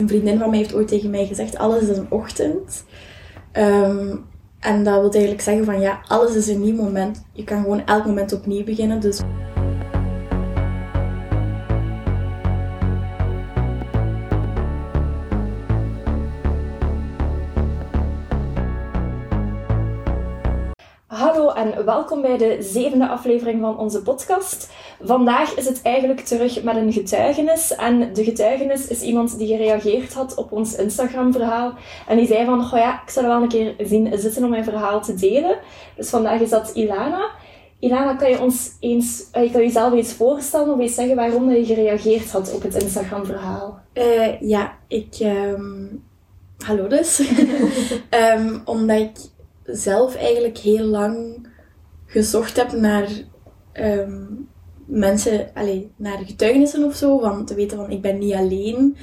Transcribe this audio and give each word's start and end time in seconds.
Een 0.00 0.08
vriendin 0.08 0.38
van 0.38 0.50
mij 0.50 0.58
heeft 0.58 0.74
ooit 0.74 0.88
tegen 0.88 1.10
mij 1.10 1.26
gezegd, 1.26 1.58
alles 1.58 1.82
is 1.82 1.96
een 1.96 2.10
ochtend. 2.10 2.84
Ehm, 3.52 4.16
en 4.60 4.84
dat 4.84 5.00
wil 5.00 5.10
eigenlijk 5.10 5.42
zeggen 5.42 5.64
van 5.64 5.80
ja, 5.80 6.00
alles 6.08 6.34
is 6.34 6.48
een 6.48 6.60
nieuw 6.60 6.76
moment. 6.76 7.24
Je 7.32 7.44
kan 7.44 7.62
gewoon 7.62 7.86
elk 7.86 8.06
moment 8.06 8.32
opnieuw 8.32 8.64
beginnen. 8.64 9.00
Dus 9.00 9.20
en 21.60 21.84
welkom 21.84 22.22
bij 22.22 22.36
de 22.36 22.56
zevende 22.60 23.08
aflevering 23.08 23.60
van 23.60 23.78
onze 23.78 24.02
podcast. 24.02 24.70
Vandaag 25.02 25.54
is 25.54 25.66
het 25.66 25.82
eigenlijk 25.82 26.20
terug 26.20 26.62
met 26.62 26.76
een 26.76 26.92
getuigenis. 26.92 27.74
En 27.74 28.12
de 28.12 28.24
getuigenis 28.24 28.86
is 28.86 29.00
iemand 29.00 29.38
die 29.38 29.46
gereageerd 29.46 30.12
had 30.12 30.34
op 30.34 30.52
ons 30.52 30.76
Instagram-verhaal. 30.76 31.74
En 32.08 32.16
die 32.16 32.26
zei 32.26 32.44
van, 32.44 32.64
goh 32.64 32.78
ja, 32.78 33.02
ik 33.02 33.10
zou 33.10 33.26
er 33.26 33.32
wel 33.32 33.42
een 33.42 33.48
keer 33.48 33.74
zien 33.78 34.18
zitten 34.18 34.44
om 34.44 34.50
mijn 34.50 34.64
verhaal 34.64 35.02
te 35.02 35.14
delen. 35.14 35.58
Dus 35.96 36.08
vandaag 36.08 36.40
is 36.40 36.50
dat 36.50 36.70
Ilana. 36.74 37.30
Ilana, 37.78 38.14
kan 38.14 38.30
je 38.30 38.40
ons 38.40 38.70
eens, 38.80 39.28
kan 39.30 39.42
je 39.42 39.50
jezelf 39.50 39.92
eens 39.92 40.12
voorstellen 40.12 40.74
of 40.74 40.80
eens 40.80 40.94
zeggen 40.94 41.16
waarom 41.16 41.50
je 41.50 41.64
gereageerd 41.64 42.30
had 42.30 42.54
op 42.54 42.62
het 42.62 42.82
Instagram-verhaal? 42.82 43.80
Uh, 43.94 44.40
ja, 44.40 44.76
ik... 44.88 45.16
Um... 45.22 46.04
Hallo 46.60 46.86
dus. 46.86 47.22
um, 48.38 48.60
omdat 48.74 48.98
ik 48.98 49.16
zelf 49.64 50.14
eigenlijk 50.14 50.58
heel 50.58 50.84
lang 50.84 51.48
gezocht 52.10 52.56
heb 52.56 52.72
naar 52.72 53.08
um, 53.72 54.48
mensen, 54.86 55.50
allee, 55.54 55.92
naar 55.96 56.18
getuigenissen 56.18 56.84
of 56.84 56.94
zo, 56.94 57.18
van 57.18 57.44
te 57.44 57.54
weten 57.54 57.76
van 57.76 57.90
ik 57.90 58.02
ben 58.02 58.18
niet 58.18 58.34
alleen. 58.34 58.96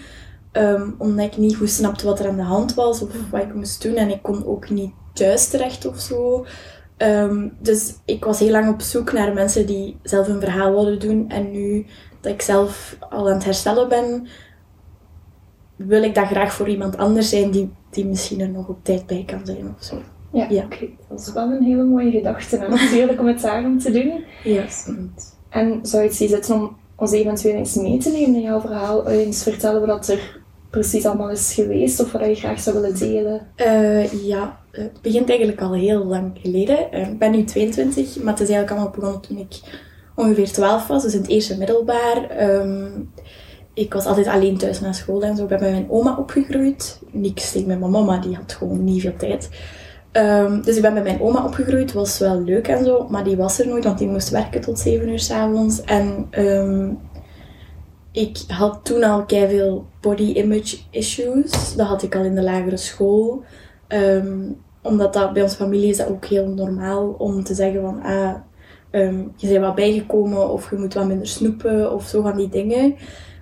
Um, 0.52 0.96
omdat 0.98 1.26
ik 1.26 1.38
niet 1.38 1.56
goed 1.56 1.70
snapte 1.70 2.06
wat 2.06 2.20
er 2.20 2.28
aan 2.28 2.36
de 2.36 2.42
hand 2.42 2.74
was 2.74 3.02
of 3.02 3.30
wat 3.30 3.42
ik 3.42 3.54
moest 3.54 3.82
doen 3.82 3.96
en 3.96 4.10
ik 4.10 4.22
kon 4.22 4.46
ook 4.46 4.70
niet 4.70 4.92
thuis 5.14 5.48
terecht 5.48 5.86
of 5.86 6.00
zo. 6.00 6.46
Um, 6.98 7.58
dus 7.60 7.94
ik 8.06 8.26
was 8.26 8.40
heel 8.40 8.52
lang 8.52 8.74
op 8.74 8.82
zoek 8.82 9.12
naar 9.12 9.34
mensen 9.34 9.66
die 9.66 9.98
zelf 10.04 10.28
een 10.28 10.40
verhaal 10.40 10.72
wilden 10.72 11.00
doen. 11.00 11.30
En 11.30 11.52
nu 11.52 11.86
dat 12.22 12.32
ik 12.32 12.42
zelf 12.42 12.98
al 13.10 13.28
aan 13.28 13.34
het 13.34 13.44
herstellen 13.44 13.90
ben, 13.90 14.28
wil 15.76 16.04
ik 16.04 16.16
dat 16.16 16.26
graag 16.26 16.54
voor 16.54 16.70
iemand 16.70 16.98
anders 16.98 17.30
zijn 17.30 17.52
die, 17.52 17.74
die 17.90 18.06
misschien 18.06 18.42
er 18.42 18.50
nog 18.50 18.68
op 18.68 18.84
tijd 18.84 19.06
bij 19.06 19.24
kan 19.26 19.46
zijn 19.46 19.76
of 19.78 19.84
zo. 19.84 20.02
Ja, 20.32 20.48
ja. 20.50 20.64
Okay. 20.64 20.96
dat 21.10 21.20
is 21.20 21.34
wel 21.34 21.52
een 21.52 21.64
hele 21.64 21.84
mooie 21.84 22.12
gedachte 22.12 22.58
natuurlijk 22.70 23.20
om 23.20 23.28
het 23.28 23.42
daarom 23.42 23.80
te 23.80 23.92
doen. 23.92 24.24
Ja. 24.44 24.66
En 25.50 25.80
zou 25.82 26.04
je 26.04 26.08
het 26.08 26.18
zien 26.18 26.30
zitten 26.30 26.56
om 26.56 26.78
ons 26.96 27.12
eventueel 27.12 27.56
eens 27.56 27.76
mee 27.76 27.98
te 27.98 28.10
nemen 28.10 28.36
in 28.36 28.42
jouw 28.42 28.60
verhaal? 28.60 29.08
Eens 29.08 29.44
vertellen 29.44 29.88
wat 29.88 30.08
er 30.08 30.40
precies 30.70 31.06
allemaal 31.06 31.30
is 31.30 31.54
geweest 31.54 32.00
of 32.00 32.12
wat 32.12 32.26
je 32.26 32.36
graag 32.36 32.60
zou 32.60 32.82
willen 32.82 32.98
delen? 32.98 33.48
Uh, 33.58 34.24
ja, 34.26 34.60
het 34.72 35.02
begint 35.02 35.30
eigenlijk 35.30 35.62
al 35.62 35.74
heel 35.74 36.06
lang 36.06 36.32
geleden. 36.42 36.88
Uh, 36.94 37.08
ik 37.08 37.20
ben 37.20 37.32
nu 37.32 37.44
22, 37.44 38.24
maar 38.24 38.34
het 38.34 38.42
is 38.42 38.50
eigenlijk 38.50 38.72
allemaal 38.72 38.96
begonnen 38.96 39.22
toen 39.22 39.38
ik 39.38 39.60
ongeveer 40.16 40.52
12 40.52 40.88
was, 40.88 41.04
dus 41.04 41.14
in 41.14 41.22
het 41.22 41.30
eerste 41.30 41.58
middelbaar. 41.58 42.50
Um, 42.52 43.12
ik 43.74 43.94
was 43.94 44.06
altijd 44.06 44.28
alleen 44.28 44.58
thuis 44.58 44.80
naar 44.80 44.96
school 44.96 45.24
en 45.24 45.36
zo. 45.36 45.44
Ik 45.44 45.50
ben 45.50 45.60
bij 45.60 45.72
mijn 45.72 45.90
oma 45.90 46.16
opgegroeid. 46.18 47.00
Niks 47.12 47.52
tegen 47.52 47.68
mijn 47.68 47.92
mama, 47.92 48.18
die 48.18 48.36
had 48.36 48.54
gewoon 48.54 48.84
niet 48.84 49.02
veel 49.02 49.16
tijd. 49.18 49.50
Um, 50.18 50.62
dus 50.62 50.76
ik 50.76 50.82
ben 50.82 50.94
bij 50.94 51.04
mijn 51.04 51.22
oma 51.22 51.46
opgegroeid, 51.46 51.94
was 51.94 52.20
wel 52.20 52.42
leuk 52.42 52.68
en 52.68 52.86
zo, 52.86 53.08
maar 53.10 53.24
die 53.24 53.38
was 53.38 53.60
er 53.60 53.68
nooit, 53.68 53.84
want 53.84 53.98
die 53.98 54.08
moest 54.08 54.30
werken 54.30 54.62
tot 54.62 54.80
7 54.80 55.10
uur 55.10 55.20
s'avonds. 55.20 55.82
En 55.82 56.28
um, 56.32 57.00
ik 58.12 58.38
had 58.48 58.80
toen 58.84 59.04
al 59.04 59.24
veel 59.28 59.86
body 60.02 60.34
image 60.34 60.78
issues. 60.92 61.76
Dat 61.76 61.88
had 61.88 62.04
ik 62.04 62.16
al 62.16 62.24
in 62.24 62.36
de 62.36 62.44
lagere 62.44 62.78
school. 62.78 63.44
Um, 63.88 64.58
omdat 64.82 65.14
dat 65.14 65.34
bij 65.34 65.42
onze 65.44 65.56
familie 65.56 65.90
is 65.90 65.98
dat 65.98 66.10
ook 66.10 66.26
heel 66.26 66.48
normaal 66.48 67.16
om 67.18 67.44
te 67.44 67.54
zeggen 67.54 67.82
van 67.82 68.02
ah, 68.04 68.36
je 69.36 69.48
bent 69.48 69.60
wat 69.60 69.76
bijgekomen 69.76 70.50
of 70.50 70.70
je 70.70 70.76
moet 70.76 70.94
wat 70.94 71.08
minder 71.08 71.28
snoepen 71.28 71.94
of 71.94 72.08
zo 72.08 72.22
van 72.22 72.38
die 72.38 72.50
dingen. 72.50 72.96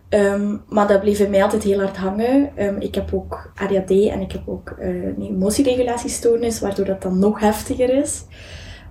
Um, 0.09 0.61
maar 0.69 0.87
dat 0.87 0.99
bleef 1.01 1.17
bij 1.17 1.29
mij 1.29 1.43
altijd 1.43 1.63
heel 1.63 1.79
hard 1.79 1.97
hangen. 1.97 2.49
Um, 2.57 2.79
ik 2.79 2.95
heb 2.95 3.13
ook 3.13 3.51
ADHD 3.55 3.89
en 3.89 4.21
ik 4.21 4.31
heb 4.31 4.41
ook 4.45 4.75
uh, 4.79 4.87
een 4.87 5.21
emotieregulatiestoornis, 5.21 6.59
waardoor 6.59 6.85
dat 6.85 7.01
dan 7.01 7.19
nog 7.19 7.39
heftiger 7.39 7.89
is. 7.89 8.25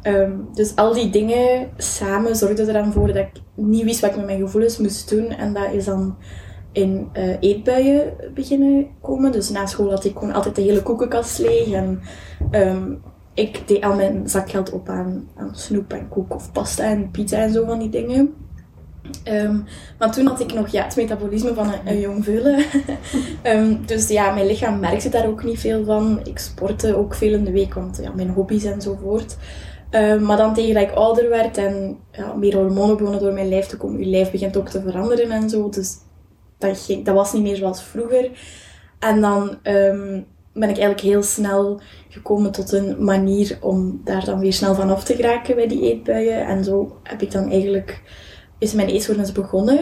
Um, 0.03 0.49
dus 0.53 0.77
al 0.77 0.93
die 0.93 1.11
dingen 1.11 1.71
samen 1.77 2.37
zorgden 2.37 2.67
er 2.67 2.73
dan 2.73 2.93
voor 2.93 3.07
dat 3.07 3.17
ik 3.17 3.31
niet 3.55 3.85
wist 3.85 4.01
wat 4.01 4.11
ik 4.11 4.17
met 4.17 4.27
mijn 4.27 4.41
gevoelens 4.41 4.79
moest 4.79 5.11
doen. 5.11 5.29
En 5.29 5.53
dat 5.53 5.73
is 5.73 5.85
dan 5.85 6.17
in 6.73 7.09
uh, 7.13 7.37
eetbuien 7.41 8.15
beginnen 8.35 8.87
komen. 9.01 9.33
Dus 9.33 9.51
na 9.51 9.67
school 9.67 9.91
had 9.91 10.05
ik 10.05 10.13
gewoon 10.19 10.35
altijd 10.35 10.57
de 10.57 10.63
hele 10.63 10.83
koekenkast 10.83 11.39
leeg. 11.39 11.71
En 11.71 12.01
ik 13.35 13.69
deed 13.69 13.85
al 13.85 13.95
mijn 13.95 14.29
zakgeld 14.29 14.71
op 14.71 14.89
aan 14.89 15.29
snoep 15.53 15.93
en 15.93 16.09
koek 16.09 16.35
of 16.35 16.53
pasta 16.53 16.85
en 16.85 17.11
pizza 17.11 17.37
en 17.37 17.53
zo 17.53 17.65
van 17.65 17.79
die 17.79 17.91
dingen. 17.91 18.35
Um, 19.29 19.65
maar 19.99 20.13
toen 20.13 20.27
had 20.27 20.41
ik 20.41 20.55
nog 20.55 20.69
ja, 20.69 20.85
het 20.85 20.97
metabolisme 20.97 21.55
van 21.55 21.73
een, 21.73 21.81
een 21.85 22.01
jong 22.01 22.25
veulen. 22.25 22.65
um, 23.45 23.81
dus 23.87 24.09
ja, 24.09 24.35
mijn 24.35 24.47
lichaam 24.47 24.81
merkte 24.81 25.09
daar 25.09 25.27
ook 25.27 25.45
niet 25.45 25.59
veel 25.59 25.85
van. 25.85 26.21
Ik 26.25 26.39
sportte 26.39 26.97
ook 26.97 27.15
veel 27.15 27.33
in 27.33 27.45
de 27.45 27.51
week, 27.51 27.75
want 27.75 27.99
ja, 28.03 28.13
mijn 28.15 28.31
hobby's 28.31 28.65
enzovoort. 28.65 29.37
Um, 29.91 30.23
maar 30.23 30.37
dan 30.37 30.55
tegen 30.55 30.75
dat 30.75 30.83
ik 30.83 30.91
ouder 30.91 31.29
werd 31.29 31.57
en 31.57 31.99
ja, 32.13 32.35
meer 32.35 32.55
hormonen 32.57 32.97
begonnen 32.97 33.21
door 33.21 33.33
mijn 33.33 33.49
lijf 33.49 33.67
te 33.67 33.77
komen. 33.77 34.01
Je 34.01 34.07
lijf 34.07 34.31
begint 34.31 34.57
ook 34.57 34.69
te 34.69 34.83
veranderen 34.83 35.31
en 35.31 35.51
zo. 35.51 35.69
Dus 35.69 35.97
dat, 36.59 36.81
ging, 36.81 37.05
dat 37.05 37.15
was 37.15 37.33
niet 37.33 37.43
meer 37.43 37.57
zoals 37.57 37.83
vroeger. 37.83 38.31
En 38.99 39.21
dan 39.21 39.59
ben 40.53 40.69
ik 40.69 40.79
eigenlijk 40.79 41.01
heel 41.01 41.23
snel 41.23 41.81
gekomen 42.09 42.53
tot 42.53 42.73
een 42.73 43.05
manier 43.05 43.59
om 43.61 44.01
daar 44.05 44.25
dan 44.25 44.39
weer 44.39 44.53
snel 44.53 44.75
van 44.75 44.91
af 44.91 45.05
te 45.05 45.15
geraken 45.15 45.55
bij 45.55 45.69
die 45.69 45.83
eetbuien. 45.83 46.47
En 46.47 46.65
zo 46.65 46.99
heb 47.03 47.23
ik 47.23 47.31
dan 47.31 47.51
eigenlijk 47.51 48.03
is 48.65 48.73
mijn 48.75 48.89
eetstoornis 48.89 49.33
begonnen. 49.33 49.81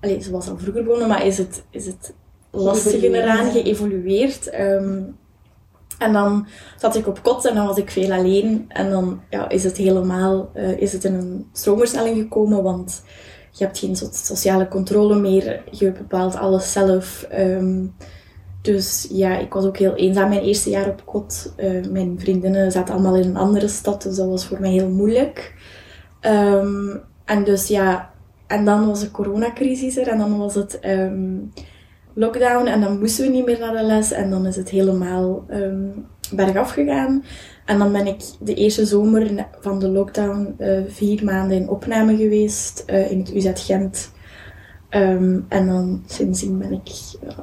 Allee, 0.00 0.22
ze 0.22 0.30
was 0.30 0.48
al 0.48 0.58
vroeger 0.58 0.84
begonnen, 0.84 1.08
maar 1.08 1.26
is 1.26 1.38
het, 1.38 1.64
is 1.70 1.86
het 1.86 2.14
lastiger 2.50 3.14
eraan 3.14 3.50
geëvolueerd. 3.50 4.54
Um, 4.60 5.16
en 5.98 6.12
dan 6.12 6.46
zat 6.78 6.96
ik 6.96 7.06
op 7.06 7.22
kot 7.22 7.46
en 7.46 7.54
dan 7.54 7.66
was 7.66 7.76
ik 7.76 7.90
veel 7.90 8.12
alleen. 8.12 8.64
En 8.68 8.90
dan 8.90 9.20
ja, 9.30 9.48
is 9.48 9.64
het 9.64 9.76
helemaal 9.76 10.50
uh, 10.54 10.80
is 10.80 10.92
het 10.92 11.04
in 11.04 11.14
een 11.14 11.48
stroomversnelling 11.52 12.16
gekomen, 12.16 12.62
want 12.62 13.02
je 13.50 13.64
hebt 13.64 13.78
geen 13.78 13.96
sociale 14.12 14.68
controle 14.68 15.16
meer. 15.16 15.62
Je 15.70 15.92
bepaalt 15.92 16.36
alles 16.36 16.72
zelf. 16.72 17.26
Um, 17.38 17.94
dus 18.62 19.08
ja, 19.10 19.38
ik 19.38 19.52
was 19.52 19.64
ook 19.64 19.76
heel 19.76 19.94
eenzaam 19.94 20.28
mijn 20.28 20.42
eerste 20.42 20.70
jaar 20.70 20.88
op 20.88 21.02
kot. 21.04 21.54
Uh, 21.56 21.86
mijn 21.86 22.20
vriendinnen 22.20 22.72
zaten 22.72 22.94
allemaal 22.94 23.16
in 23.16 23.28
een 23.28 23.36
andere 23.36 23.68
stad, 23.68 24.02
dus 24.02 24.16
dat 24.16 24.28
was 24.28 24.46
voor 24.46 24.60
mij 24.60 24.70
heel 24.70 24.88
moeilijk. 24.88 25.54
Um, 26.20 27.00
en 27.24 27.44
dus 27.44 27.68
ja, 27.68 28.11
en 28.52 28.64
dan 28.64 28.86
was 28.86 29.00
de 29.00 29.10
coronacrisis 29.10 29.96
er 29.96 30.08
en 30.08 30.18
dan 30.18 30.38
was 30.38 30.54
het 30.54 30.78
um, 30.84 31.52
lockdown 32.12 32.66
en 32.66 32.80
dan 32.80 32.98
moesten 32.98 33.24
we 33.24 33.30
niet 33.30 33.44
meer 33.44 33.58
naar 33.58 33.76
de 33.76 33.82
les 33.82 34.12
en 34.12 34.30
dan 34.30 34.46
is 34.46 34.56
het 34.56 34.68
helemaal 34.68 35.44
um, 35.50 36.06
bergaf 36.34 36.70
gegaan. 36.70 37.24
En 37.64 37.78
dan 37.78 37.92
ben 37.92 38.06
ik 38.06 38.22
de 38.40 38.54
eerste 38.54 38.86
zomer 38.86 39.46
van 39.60 39.78
de 39.78 39.88
lockdown 39.88 40.54
uh, 40.58 40.80
vier 40.88 41.24
maanden 41.24 41.56
in 41.56 41.68
opname 41.68 42.16
geweest 42.16 42.84
uh, 42.86 43.10
in 43.10 43.18
het 43.18 43.34
UZ 43.34 43.50
Gent. 43.54 44.10
Um, 44.90 45.46
en 45.48 45.66
dan 45.66 46.02
sindsdien 46.06 46.58
ben 46.58 46.72
ik 46.72 46.90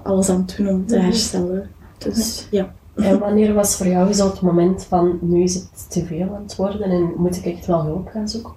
alles 0.03 0.29
aan 0.29 0.43
het 0.47 0.57
doen 0.57 0.67
om 0.67 0.85
te 0.85 0.95
mhm. 0.95 1.05
herstellen. 1.05 1.69
Dus 1.97 2.47
ja. 2.51 2.73
En 2.95 3.19
wanneer 3.19 3.53
was 3.53 3.75
voor 3.75 3.87
jou 3.87 4.13
zo 4.13 4.29
het 4.29 4.41
moment 4.41 4.83
van 4.83 5.19
nu 5.21 5.43
is 5.43 5.53
het 5.53 5.89
te 5.89 6.05
veel 6.05 6.35
aan 6.35 6.43
het 6.43 6.55
worden 6.55 6.89
en 6.89 7.13
moet 7.17 7.35
ik 7.35 7.45
echt 7.45 7.65
wel 7.65 7.83
hulp 7.83 8.07
gaan 8.07 8.29
zoeken? 8.29 8.53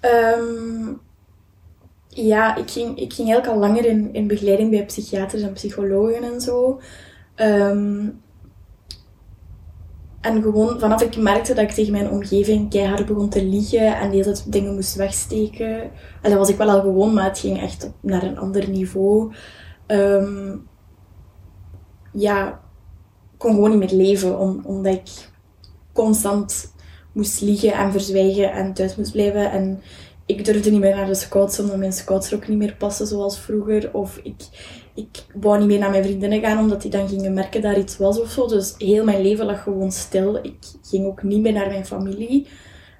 Um, 0.00 1.00
ja, 2.14 2.56
ik 2.56 2.70
ging, 2.70 2.98
ik 2.98 3.12
ging 3.12 3.28
eigenlijk 3.28 3.46
al 3.46 3.68
langer 3.68 3.84
in, 3.84 4.12
in 4.12 4.26
begeleiding 4.26 4.70
bij 4.70 4.84
psychiaters 4.84 5.42
en 5.42 5.52
psychologen 5.52 6.22
en 6.22 6.40
zo. 6.40 6.80
Um, 7.36 8.20
en 10.20 10.42
gewoon 10.42 10.80
vanaf 10.80 11.02
ik 11.02 11.16
merkte 11.16 11.54
dat 11.54 11.64
ik 11.64 11.70
tegen 11.70 11.92
mijn 11.92 12.10
omgeving 12.10 12.70
keihard 12.70 13.06
begon 13.06 13.28
te 13.28 13.44
liegen 13.44 13.96
en 13.98 14.10
deze 14.10 14.50
dingen 14.50 14.74
moest 14.74 14.94
wegsteken. 14.94 15.80
En 16.22 16.30
dat 16.30 16.38
was 16.38 16.48
ik 16.48 16.56
wel 16.56 16.70
al 16.70 16.80
gewoon, 16.80 17.14
maar 17.14 17.24
het 17.24 17.38
ging 17.38 17.60
echt 17.60 17.90
naar 18.00 18.22
een 18.22 18.38
ander 18.38 18.68
niveau. 18.68 19.32
Um, 19.86 20.68
ja, 22.12 22.48
ik 23.32 23.38
kon 23.38 23.54
gewoon 23.54 23.70
niet 23.70 23.78
meer 23.78 23.98
leven, 24.06 24.38
om, 24.38 24.60
omdat 24.64 24.94
ik 24.94 25.10
constant 25.92 26.72
moest 27.12 27.40
liegen 27.40 27.72
en 27.72 27.92
verzwijgen 27.92 28.52
en 28.52 28.72
thuis 28.72 28.96
moest 28.96 29.12
blijven. 29.12 29.50
En 29.50 29.82
ik 30.26 30.44
durfde 30.44 30.70
niet 30.70 30.80
meer 30.80 30.96
naar 30.96 31.06
de 31.06 31.14
scouts 31.14 31.60
omdat 31.60 31.76
mijn 31.76 31.92
scoutsrok 31.92 32.48
niet 32.48 32.58
meer 32.58 32.74
paste 32.78 33.06
zoals 33.06 33.38
vroeger. 33.38 33.94
Of 33.94 34.20
ik, 34.22 34.42
ik 34.94 35.24
wou 35.34 35.58
niet 35.58 35.66
meer 35.66 35.78
naar 35.78 35.90
mijn 35.90 36.04
vriendinnen 36.04 36.40
gaan 36.40 36.58
omdat 36.58 36.82
die 36.82 36.90
dan 36.90 37.08
gingen 37.08 37.34
merken 37.34 37.62
dat 37.62 37.72
er 37.72 37.78
iets 37.78 37.96
was 37.96 38.20
of 38.20 38.30
zo. 38.30 38.46
Dus 38.46 38.74
heel 38.78 39.04
mijn 39.04 39.22
leven 39.22 39.46
lag 39.46 39.62
gewoon 39.62 39.92
stil. 39.92 40.36
Ik 40.36 40.56
ging 40.82 41.06
ook 41.06 41.22
niet 41.22 41.42
meer 41.42 41.52
naar 41.52 41.68
mijn 41.68 41.86
familie. 41.86 42.46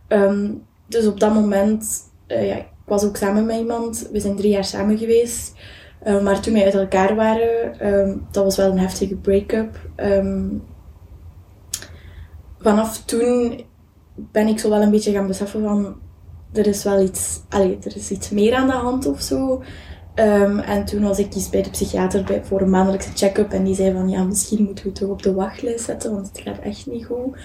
Um, 0.08 0.62
dus 0.86 1.06
op 1.06 1.20
dat 1.20 1.34
moment, 1.34 2.00
uh, 2.28 2.48
ja, 2.48 2.56
ik 2.56 2.68
was 2.84 3.04
ook 3.04 3.16
samen 3.16 3.46
met 3.46 3.58
iemand. 3.58 4.08
We 4.12 4.20
zijn 4.20 4.36
drie 4.36 4.50
jaar 4.50 4.64
samen 4.64 4.98
geweest. 4.98 5.54
Eh, 6.02 6.22
maar 6.22 6.40
toen 6.40 6.52
wij 6.52 6.64
uit 6.64 6.74
elkaar 6.74 7.14
waren, 7.14 7.80
ehm, 7.80 8.16
dat 8.30 8.44
was 8.44 8.56
wel 8.56 8.70
een 8.70 8.78
heftige 8.78 9.16
break-up. 9.16 9.88
Ehm, 9.96 10.48
vanaf 12.58 13.04
toen 13.04 13.64
ben 14.14 14.46
ik 14.46 14.58
zo 14.58 14.70
wel 14.70 14.82
een 14.82 14.90
beetje 14.90 15.12
gaan 15.12 15.26
beseffen 15.26 15.62
van 15.62 15.96
er 16.52 16.66
is 16.66 16.84
wel 16.84 17.00
iets, 17.00 17.40
allee, 17.48 17.78
er 17.84 17.96
is 17.96 18.10
iets 18.10 18.30
meer 18.30 18.54
aan 18.54 18.66
de 18.66 18.72
hand 18.72 19.06
of 19.06 19.20
zo. 19.20 19.62
Ehm, 20.14 20.58
en 20.58 20.84
toen 20.84 21.02
was 21.02 21.18
ik 21.18 21.34
eens 21.34 21.50
bij 21.50 21.62
de 21.62 21.70
psychiater 21.70 22.24
bij, 22.24 22.44
voor 22.44 22.60
een 22.60 22.70
maandelijkse 22.70 23.10
check-up 23.14 23.52
en 23.52 23.64
die 23.64 23.74
zei 23.74 23.92
van 23.92 24.08
ja, 24.08 24.24
misschien 24.24 24.64
moeten 24.64 24.84
we 24.84 24.90
het 24.90 25.00
toch 25.00 25.10
op 25.10 25.22
de 25.22 25.34
wachtlijst 25.34 25.84
zetten, 25.84 26.12
want 26.14 26.28
het 26.28 26.40
gaat 26.40 26.58
echt 26.58 26.86
niet 26.86 27.06
goed. 27.06 27.36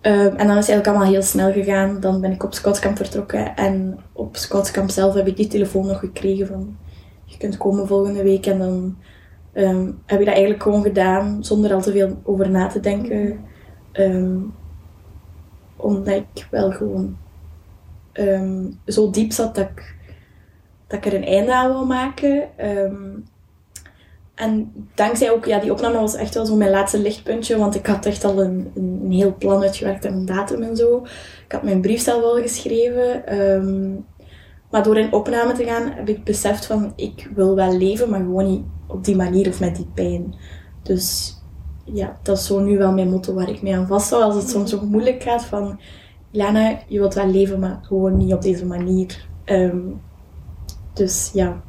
Ehm, 0.00 0.16
en 0.16 0.46
dan 0.46 0.56
is 0.56 0.66
het 0.66 0.68
eigenlijk 0.68 0.86
allemaal 0.86 1.08
heel 1.08 1.22
snel 1.22 1.52
gegaan. 1.52 2.00
Dan 2.00 2.20
ben 2.20 2.32
ik 2.32 2.44
op 2.44 2.54
scoutskamp 2.54 2.96
vertrokken 2.96 3.56
en 3.56 3.98
op 4.12 4.36
scoutskamp 4.36 4.90
zelf 4.90 5.14
heb 5.14 5.26
ik 5.26 5.36
die 5.36 5.46
telefoon 5.46 5.86
nog 5.86 5.98
gekregen 5.98 6.46
van 6.46 6.76
je 7.24 7.36
kunt 7.36 7.56
komen 7.56 7.86
volgende 7.86 8.22
week 8.22 8.46
en 8.46 8.58
dan 8.58 8.96
ehm, 9.52 9.90
heb 10.06 10.20
ik 10.20 10.26
dat 10.26 10.34
eigenlijk 10.34 10.62
gewoon 10.62 10.82
gedaan 10.82 11.44
zonder 11.44 11.72
al 11.72 11.80
te 11.80 11.92
veel 11.92 12.20
over 12.22 12.50
na 12.50 12.66
te 12.66 12.80
denken. 12.80 13.40
omdat 15.76 16.14
ik 16.14 16.46
wel 16.50 16.70
gewoon 16.72 17.16
zo 18.86 19.10
diep 19.10 19.32
zat 19.32 19.54
dat 19.54 19.64
ik 19.64 19.94
dat 20.86 21.04
ik 21.04 21.12
er 21.12 21.18
een 21.18 21.26
einde 21.26 21.54
aan 21.54 21.72
wil 21.72 21.86
maken. 21.86 22.58
Ehm, 22.58 23.12
en 24.34 24.72
dankzij 24.94 25.30
ook, 25.30 25.44
ja, 25.44 25.58
die 25.58 25.72
opname 25.72 25.98
was 25.98 26.14
echt 26.14 26.34
wel 26.34 26.46
zo 26.46 26.56
mijn 26.56 26.70
laatste 26.70 26.98
lichtpuntje, 26.98 27.56
want 27.56 27.74
ik 27.74 27.86
had 27.86 28.06
echt 28.06 28.24
al 28.24 28.42
een, 28.42 28.70
een, 28.74 29.10
heel 29.10 29.34
plan 29.38 29.62
uitgewerkt 29.62 30.04
en 30.04 30.12
een 30.12 30.26
datum 30.26 30.62
en 30.62 30.76
zo. 30.76 31.06
Ik 31.44 31.52
had 31.52 31.62
mijn 31.62 31.80
brief 31.80 32.00
zelf 32.00 32.22
al 32.22 32.40
geschreven. 32.40 33.26
Ehm, 33.26 33.92
maar 34.70 34.82
door 34.82 34.98
in 34.98 35.12
opname 35.12 35.52
te 35.52 35.64
gaan 35.64 35.92
heb 35.92 36.08
ik 36.08 36.24
beseft 36.24 36.66
van, 36.66 36.92
ik 36.96 37.30
wil 37.34 37.54
wel 37.54 37.76
leven, 37.76 38.10
maar 38.10 38.20
gewoon 38.20 38.50
niet 38.50 38.64
op 38.86 39.04
die 39.04 39.16
manier 39.16 39.48
of 39.48 39.60
met 39.60 39.76
die 39.76 39.90
pijn. 39.94 40.34
Dus 40.82 41.36
ja, 41.84 42.18
dat 42.22 42.38
is 42.38 42.46
zo 42.46 42.60
nu 42.60 42.78
wel 42.78 42.92
mijn 42.92 43.10
motto 43.10 43.34
waar 43.34 43.48
ik 43.48 43.62
mee 43.62 43.76
aan 43.76 43.86
vasthoud. 43.86 44.22
Als 44.22 44.34
het 44.34 44.50
soms 44.50 44.70
zo 44.70 44.80
moeilijk 44.86 45.22
gaat 45.22 45.44
van, 45.44 45.80
Lana, 46.36 46.78
je 46.86 46.98
wilt 46.98 47.14
wel 47.14 47.26
leven, 47.26 47.60
maar 47.60 47.78
gewoon 47.82 48.16
niet 48.16 48.32
op 48.32 48.42
deze 48.42 48.66
manier. 48.66 49.26
Ehm, 49.44 49.80
dus 50.92 51.30
ja. 51.34 51.62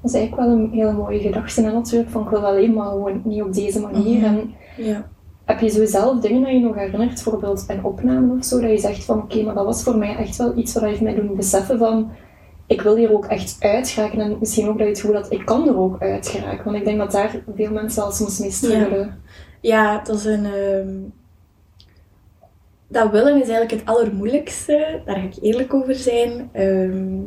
Dat 0.00 0.10
is 0.10 0.16
eigenlijk 0.16 0.48
wel 0.48 0.58
een 0.58 0.70
hele 0.70 0.92
mooie 0.92 1.18
gedachte 1.18 1.62
en 1.62 1.72
natuurlijk 1.72 2.10
van 2.10 2.22
ik 2.22 2.28
wil 2.28 2.46
alleen 2.46 2.72
maar 2.72 2.88
gewoon 2.88 3.22
niet 3.24 3.42
op 3.42 3.52
deze 3.52 3.80
manier. 3.80 4.16
Mhm. 4.16 4.24
En 4.24 4.54
ja. 4.76 5.10
Heb 5.44 5.60
je 5.60 5.68
zo 5.68 5.86
zelf 5.86 6.20
dingen 6.20 6.42
dat 6.42 6.50
je 6.50 6.58
nog 6.58 6.74
herinnert, 6.74 7.14
bijvoorbeeld 7.14 7.64
een 7.68 7.84
opname 7.84 8.36
of 8.36 8.44
zo, 8.44 8.60
dat 8.60 8.70
je 8.70 8.78
zegt 8.78 9.04
van 9.04 9.22
oké, 9.22 9.42
maar 9.42 9.54
dat 9.54 9.64
was 9.64 9.82
voor 9.82 9.96
mij 9.96 10.16
echt 10.16 10.36
wel 10.36 10.56
iets 10.56 10.74
wat 10.74 10.82
heeft 10.82 11.00
mij 11.00 11.14
doen 11.14 11.36
beseffen 11.36 11.78
van 11.78 12.10
ik 12.66 12.80
wil 12.80 12.96
hier 12.96 13.12
ook 13.12 13.26
echt 13.26 13.56
uit 13.60 13.88
geraken 13.88 14.20
en 14.20 14.36
misschien 14.38 14.68
ook 14.68 14.78
dat 14.78 14.86
je 14.86 14.92
het 14.92 15.00
gevoel 15.00 15.14
dat 15.14 15.32
ik 15.32 15.44
kan 15.44 15.68
er 15.68 15.78
ook 15.78 16.02
uit 16.02 16.28
geraken. 16.28 16.64
Want 16.64 16.76
ik 16.76 16.84
denk 16.84 16.98
dat 16.98 17.12
daar 17.12 17.42
veel 17.54 17.72
mensen 17.72 18.02
al 18.02 18.12
soms 18.12 18.38
mee 18.38 18.50
struggelen. 18.50 19.18
Ja. 19.60 19.94
ja, 19.94 20.04
dat 20.04 20.16
is 20.16 20.24
een... 20.24 20.44
Ehm, 20.44 20.88
dat 22.92 23.10
willen 23.10 23.34
is 23.34 23.48
eigenlijk 23.48 23.70
het 23.70 23.84
allermoeilijkste. 23.84 25.00
Daar 25.04 25.16
ga 25.16 25.22
ik 25.22 25.36
eerlijk 25.40 25.74
over 25.74 25.94
zijn. 25.94 26.48
Ehm, 26.52 27.20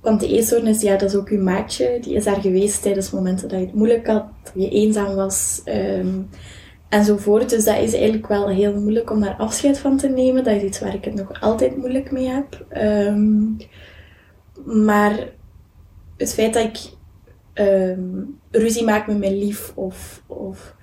want 0.00 0.20
de 0.20 0.28
eetstoornis, 0.28 0.80
ja, 0.80 0.96
dat 0.96 1.08
is 1.08 1.16
ook 1.16 1.28
uw 1.28 1.42
maatje. 1.42 1.98
Die 2.00 2.14
is 2.14 2.24
daar 2.24 2.40
geweest 2.40 2.82
tijdens 2.82 3.10
momenten 3.10 3.48
dat 3.48 3.58
je 3.58 3.66
het 3.66 3.74
moeilijk 3.74 4.06
had, 4.06 4.24
dat 4.42 4.52
je 4.54 4.68
eenzaam 4.68 5.14
was. 5.14 5.62
Um, 5.64 6.28
enzovoort. 6.88 7.50
Dus 7.50 7.64
dat 7.64 7.78
is 7.78 7.94
eigenlijk 7.94 8.26
wel 8.26 8.48
heel 8.48 8.80
moeilijk 8.80 9.10
om 9.10 9.20
daar 9.20 9.36
afscheid 9.36 9.78
van 9.78 9.96
te 9.96 10.08
nemen. 10.08 10.44
Dat 10.44 10.56
is 10.56 10.62
iets 10.62 10.80
waar 10.80 10.94
ik 10.94 11.04
het 11.04 11.14
nog 11.14 11.40
altijd 11.40 11.76
moeilijk 11.76 12.10
mee 12.10 12.28
heb. 12.28 12.66
Ehm, 12.68 13.42
maar 14.64 15.28
het 16.16 16.34
feit 16.34 16.54
dat 16.54 16.64
ik 16.64 16.78
ruzie 18.50 18.84
maak 18.84 19.06
met 19.06 19.18
mijn 19.18 19.38
lief 19.38 19.72
of, 19.74 20.22
of 20.26 20.74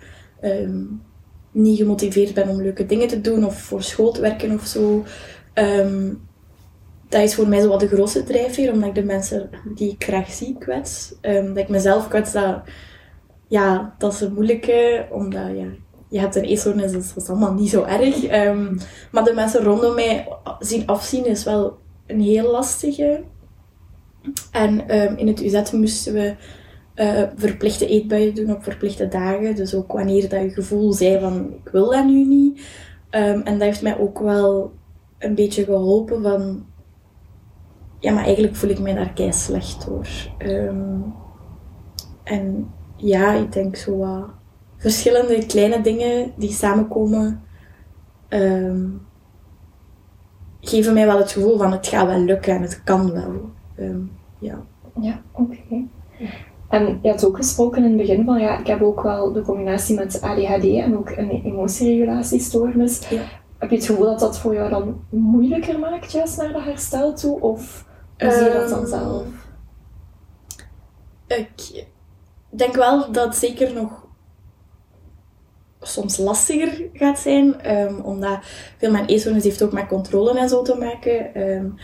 niet 1.51 1.77
gemotiveerd 1.77 2.33
ben 2.33 2.49
om 2.49 2.61
leuke 2.61 2.85
dingen 2.85 3.07
te 3.07 3.21
doen 3.21 3.45
of 3.45 3.61
voor 3.61 3.83
school 3.83 4.11
te 4.11 4.21
werken 4.21 4.53
of 4.53 4.65
zo 4.65 5.03
dat 7.11 7.21
is 7.21 7.35
voor 7.35 7.47
mij 7.47 7.61
zo 7.61 7.67
wat 7.67 7.79
de 7.79 7.87
grootste 7.87 8.23
drijfveer, 8.23 8.71
omdat 8.71 8.89
ik 8.89 8.95
de 8.95 9.03
mensen 9.03 9.49
die 9.75 9.91
ik 9.91 10.03
graag 10.03 10.31
zie 10.31 10.55
kwets. 10.59 11.13
Um, 11.21 11.47
dat 11.47 11.57
ik 11.57 11.69
mezelf 11.69 12.07
kwets, 12.07 12.31
dat, 12.31 12.61
ja, 13.47 13.95
dat 13.97 14.13
is 14.13 14.29
moeilijke, 14.29 15.07
omdat 15.09 15.47
ja, 15.55 15.67
je 16.09 16.19
hebt 16.19 16.35
een 16.35 16.43
eetstoornis, 16.43 16.91
dus 16.91 17.13
dat 17.13 17.23
is 17.23 17.29
allemaal 17.29 17.53
niet 17.53 17.69
zo 17.69 17.83
erg. 17.83 18.31
Um, 18.31 18.77
maar 19.11 19.23
de 19.23 19.33
mensen 19.33 19.63
rondom 19.63 19.95
mij 19.95 20.27
zien 20.59 20.87
afzien 20.87 21.25
is 21.25 21.43
wel 21.43 21.77
een 22.07 22.21
heel 22.21 22.51
lastige. 22.51 23.23
En 24.51 24.87
in 25.17 25.27
het 25.27 25.41
UZ 25.41 25.71
moesten 25.71 26.13
we 26.13 26.35
uh, 26.95 27.23
verplichte 27.35 27.87
eetbuien 27.87 28.35
doen 28.35 28.55
op 28.55 28.63
verplichte 28.63 29.07
dagen. 29.07 29.55
Dus 29.55 29.75
ook 29.75 29.91
wanneer 29.91 30.29
dat 30.29 30.41
je 30.41 30.49
gevoel 30.49 30.93
zei 30.93 31.19
van 31.19 31.53
ik 31.63 31.71
wil 31.71 31.91
dat 31.91 32.05
nu 32.05 32.25
niet. 32.25 32.61
en 33.09 33.43
dat 33.43 33.61
heeft 33.61 33.81
mij 33.81 33.99
ook 33.99 34.19
wel 34.19 34.71
een 35.19 35.35
beetje 35.35 35.63
geholpen 35.63 36.21
van 36.21 36.65
ja, 38.01 38.13
maar 38.13 38.23
eigenlijk 38.23 38.55
voel 38.55 38.69
ik 38.69 38.79
mij 38.79 38.93
daar 38.93 39.13
kei 39.13 39.33
slecht 39.33 39.85
door. 39.85 40.07
Ehm, 40.37 40.99
en 42.23 42.71
ja, 42.95 43.33
ik 43.33 43.51
denk 43.51 43.75
zo 43.75 43.97
wat 43.97 44.29
verschillende 44.77 45.45
kleine 45.45 45.81
dingen 45.81 46.31
die 46.35 46.51
samenkomen, 46.51 47.43
um, 48.29 49.01
geven 50.59 50.93
mij 50.93 51.05
wel 51.05 51.17
het 51.17 51.31
gevoel 51.31 51.57
van 51.57 51.71
het 51.71 51.87
gaat 51.87 52.07
wel 52.07 52.19
lukken 52.19 52.55
en 52.55 52.61
het 52.61 52.83
kan 52.83 53.11
wel. 53.11 53.49
Ja, 54.39 54.65
ja 54.99 55.21
oké. 55.31 55.57
En 56.71 56.99
je 57.01 57.09
had 57.09 57.25
ook 57.25 57.35
gesproken 57.35 57.83
in 57.83 57.89
het 57.89 57.97
begin 57.97 58.25
van, 58.25 58.39
ja, 58.39 58.59
ik 58.59 58.67
heb 58.67 58.81
ook 58.81 59.01
wel 59.01 59.31
de 59.31 59.41
combinatie 59.41 59.95
met 59.95 60.21
ADHD 60.21 60.63
en 60.63 60.97
ook 60.97 61.09
een 61.09 61.29
emotieregulatiestoornis. 61.29 63.09
Ja. 63.09 63.21
Heb 63.57 63.69
je 63.69 63.75
het 63.75 63.85
gevoel 63.85 64.05
dat 64.05 64.19
dat 64.19 64.39
voor 64.39 64.53
jou 64.53 64.69
dan 64.69 65.05
moeilijker 65.09 65.79
maakt, 65.79 66.11
juist 66.11 66.37
naar 66.37 66.53
de 66.53 66.61
herstel 66.61 67.13
toe? 67.13 67.41
Of 67.41 67.85
hoe 68.19 68.31
zie 68.31 68.43
je 68.43 68.51
dat 68.51 68.69
dan 68.69 68.79
ehm, 68.79 68.87
zelf? 68.87 69.23
Ik 71.27 71.85
denk 72.49 72.75
wel 72.75 73.11
dat 73.11 73.25
het 73.25 73.35
zeker 73.35 73.73
nog 73.73 74.07
soms 75.79 76.17
lastiger 76.17 76.89
gaat 76.93 77.19
zijn. 77.19 77.71
Um, 77.77 77.99
omdat 77.99 78.39
veel 78.77 78.91
mijn 78.91 79.05
eetstoornis 79.05 79.43
heeft 79.43 79.63
ook 79.63 79.71
met 79.71 79.87
controle 79.87 80.39
en 80.39 80.49
zo 80.49 80.61
te 80.61 80.75
maken. 80.75 81.41
Um, 81.41 81.75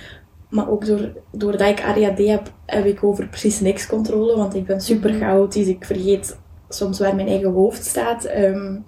maar 0.50 0.70
ook 0.70 0.86
door, 0.86 1.14
doordat 1.32 1.68
ik 1.68 1.84
ADHD 1.84 2.28
heb, 2.28 2.52
heb 2.66 2.86
ik 2.86 3.04
over 3.04 3.28
precies 3.28 3.60
niks 3.60 3.88
controle. 3.88 4.36
Want 4.36 4.56
ik 4.56 4.66
ben 4.66 4.82
super 4.82 5.10
mhm. 5.10 5.20
chaotisch. 5.20 5.68
Ik 5.68 5.86
vergeet 5.86 6.40
soms 6.70 7.00
waar 7.00 7.16
mijn 7.16 7.28
eigen 7.28 7.52
hoofd 7.52 7.86
staat. 7.86 8.30
Um, 8.38 8.84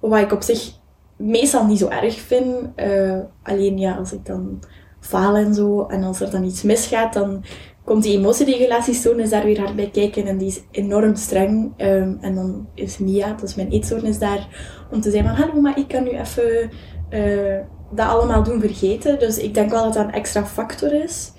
wat 0.00 0.20
ik 0.20 0.32
op 0.32 0.42
zich 0.42 0.72
meestal 1.16 1.66
niet 1.66 1.78
zo 1.78 1.88
erg 1.88 2.20
vind. 2.20 2.68
Uh, 2.76 3.18
alleen 3.42 3.78
ja, 3.78 3.96
als 3.96 4.12
ik 4.12 4.26
dan 4.26 4.62
falen 5.00 5.44
en 5.44 5.54
zo. 5.54 5.86
En 5.86 6.02
als 6.02 6.20
er 6.20 6.30
dan 6.30 6.44
iets 6.44 6.62
misgaat, 6.62 7.12
dan 7.12 7.44
komt 7.84 8.02
die 8.02 8.18
emotieregulatiestoornis 8.18 9.30
daar 9.30 9.44
weer 9.44 9.60
hard 9.60 9.76
bij 9.76 9.90
kijken. 9.90 10.26
En 10.26 10.38
die 10.38 10.48
is 10.48 10.62
enorm 10.70 11.14
streng. 11.14 11.72
Um, 11.76 12.18
en 12.20 12.34
dan 12.34 12.68
is 12.74 12.98
Mia, 12.98 13.28
dat 13.28 13.48
is 13.48 13.54
mijn 13.54 13.70
eetstoornis, 13.70 14.18
daar 14.18 14.48
om 14.90 15.00
te 15.00 15.10
zeggen 15.10 15.36
van... 15.36 15.44
Hallo, 15.44 15.60
maar 15.60 15.78
ik 15.78 15.88
kan 15.88 16.02
nu 16.02 16.10
even 16.10 16.70
uh, 17.10 17.58
dat 17.96 18.08
allemaal 18.08 18.42
doen 18.42 18.60
vergeten. 18.60 19.18
Dus 19.18 19.38
ik 19.38 19.54
denk 19.54 19.70
wel 19.70 19.82
dat 19.82 19.94
dat 19.94 20.04
een 20.04 20.12
extra 20.12 20.46
factor 20.46 20.92
is. 20.92 21.32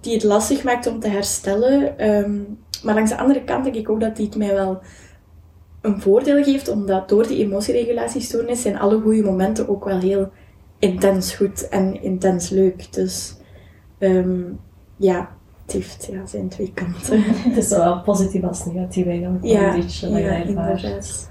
Die 0.00 0.14
het 0.14 0.22
lastig 0.22 0.64
maakt 0.64 0.86
om 0.86 1.00
te 1.00 1.08
herstellen. 1.08 2.08
Um, 2.08 2.58
maar 2.82 2.94
langs 2.94 3.10
de 3.10 3.18
andere 3.18 3.44
kant 3.44 3.64
denk 3.64 3.76
ik 3.76 3.90
ook 3.90 4.00
dat 4.00 4.16
die 4.16 4.26
het 4.26 4.36
mij 4.36 4.54
wel 4.54 4.80
een 5.80 6.00
voordeel 6.00 6.42
geeft. 6.42 6.68
Omdat 6.68 7.08
door 7.08 7.26
die 7.26 7.44
emotieregulatiestoornis 7.44 8.62
zijn 8.62 8.78
alle 8.78 9.00
goede 9.00 9.22
momenten 9.22 9.68
ook 9.68 9.84
wel 9.84 9.98
heel 9.98 10.30
intens 10.78 11.34
goed 11.34 11.68
en 11.68 12.02
intens 12.02 12.48
leuk. 12.48 12.92
Dus 12.92 13.36
um, 13.98 14.60
ja, 14.96 15.30
het 15.62 15.72
heeft 15.72 16.08
ja, 16.12 16.26
zijn 16.26 16.48
twee 16.48 16.72
kanten. 16.72 17.22
het 17.22 17.56
is 17.56 17.68
zowel 17.68 18.02
positief 18.02 18.42
als 18.42 18.66
negatief 18.66 19.06
eigenlijk. 19.06 19.44
Ja, 19.44 19.76
iets, 19.76 20.00
ja, 20.00 20.36
inderdaad. 20.36 21.30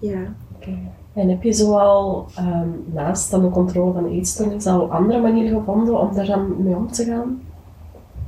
Ja. 0.00 0.36
Okay. 0.56 0.90
En 1.16 1.28
heb 1.28 1.42
je 1.42 1.52
zoal 1.52 2.26
um, 2.38 2.84
naast 2.92 3.30
dan 3.30 3.42
de 3.42 3.50
controle 3.50 3.92
van 3.92 4.02
de 4.02 4.10
eetstoornis 4.10 4.66
al 4.66 4.92
andere 4.92 5.20
manieren 5.20 5.58
gevonden 5.58 6.00
om 6.00 6.14
daar 6.14 6.26
dan 6.26 6.62
mee 6.62 6.74
om 6.74 6.92
te 6.92 7.04
gaan? 7.04 7.42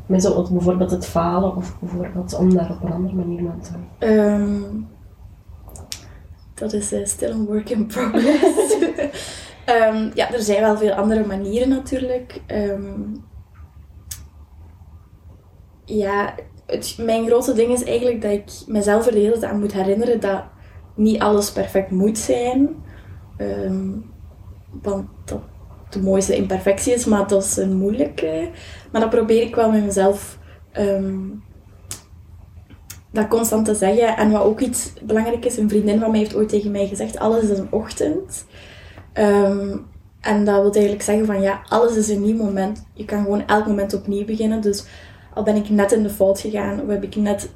Met 0.06 0.22
zo, 0.22 0.46
bijvoorbeeld 0.50 0.90
het 0.90 1.06
falen 1.06 1.56
of 1.56 1.78
bijvoorbeeld 1.80 2.34
om 2.34 2.54
daar 2.54 2.70
op 2.70 2.82
een 2.82 2.92
andere 2.92 3.14
manier 3.14 3.42
mee 3.42 3.52
te 3.62 3.70
gaan? 3.70 4.10
Um, 4.10 4.88
dat 6.54 6.72
is 6.72 6.92
uh, 6.92 7.04
still 7.04 7.32
a 7.32 7.36
work 7.36 7.70
in 7.70 7.86
progress. 7.86 8.72
Um, 9.66 10.10
ja, 10.20 10.32
er 10.32 10.42
zijn 10.42 10.60
wel 10.60 10.76
veel 10.76 10.92
andere 10.92 11.26
manieren 11.26 11.68
natuurlijk. 11.68 12.40
Ja, 15.84 16.34
het, 16.66 16.96
mijn 17.00 17.26
grote 17.26 17.52
ding 17.52 17.72
is 17.72 17.84
eigenlijk 17.84 18.22
dat 18.22 18.30
ik 18.30 18.50
mezelf 18.66 19.06
er 19.06 19.12
de 19.12 19.18
hele 19.18 19.38
tijd 19.38 19.52
aan 19.52 19.60
moet 19.60 19.72
herinneren 19.72 20.20
dat 20.20 20.42
niet 20.98 21.20
alles 21.20 21.52
perfect 21.52 21.90
moet 21.90 22.18
zijn. 22.18 22.68
Um, 23.38 24.10
want 24.82 25.06
dat 25.24 25.40
de 25.90 26.00
mooiste 26.00 26.36
imperfectie 26.36 26.94
is, 26.94 27.04
maar 27.04 27.26
dat 27.26 27.44
is 27.44 27.56
een 27.56 27.76
moeilijke. 27.76 28.50
Maar 28.92 29.00
dat 29.00 29.10
probeer 29.10 29.42
ik 29.42 29.54
wel 29.54 29.70
met 29.70 29.84
mezelf 29.84 30.38
dat 33.10 33.28
constant 33.28 33.64
te 33.64 33.74
zeggen. 33.74 34.16
En 34.16 34.30
wat 34.30 34.42
ook 34.42 34.60
iets 34.60 34.92
belangrijk 35.02 35.44
is, 35.44 35.56
een 35.56 35.68
vriendin 35.68 35.98
van 35.98 36.10
mij 36.10 36.18
heeft 36.18 36.36
ooit 36.36 36.48
tegen 36.48 36.70
mij 36.70 36.86
gezegd, 36.86 37.18
alles 37.18 37.48
is 37.48 37.58
een 37.58 37.72
ochtend. 37.72 38.44
Ehm, 39.12 39.76
en 40.20 40.44
dat 40.44 40.54
wil 40.54 40.72
eigenlijk 40.72 41.02
zeggen 41.02 41.26
van 41.26 41.40
ja, 41.40 41.60
alles 41.68 41.96
is 41.96 42.08
een 42.08 42.22
nieuw 42.22 42.36
moment. 42.36 42.86
Je 42.94 43.04
kan 43.04 43.22
gewoon 43.22 43.46
elk 43.46 43.66
moment 43.66 43.94
opnieuw 43.94 44.24
beginnen. 44.24 44.60
Dus 44.60 44.84
al 45.34 45.42
ben 45.42 45.56
ik 45.56 45.68
net 45.68 45.92
in 45.92 46.02
de 46.02 46.10
fout 46.10 46.40
gegaan, 46.40 46.80
of 46.80 46.88
heb 46.88 47.02
ik 47.02 47.16
net 47.16 47.50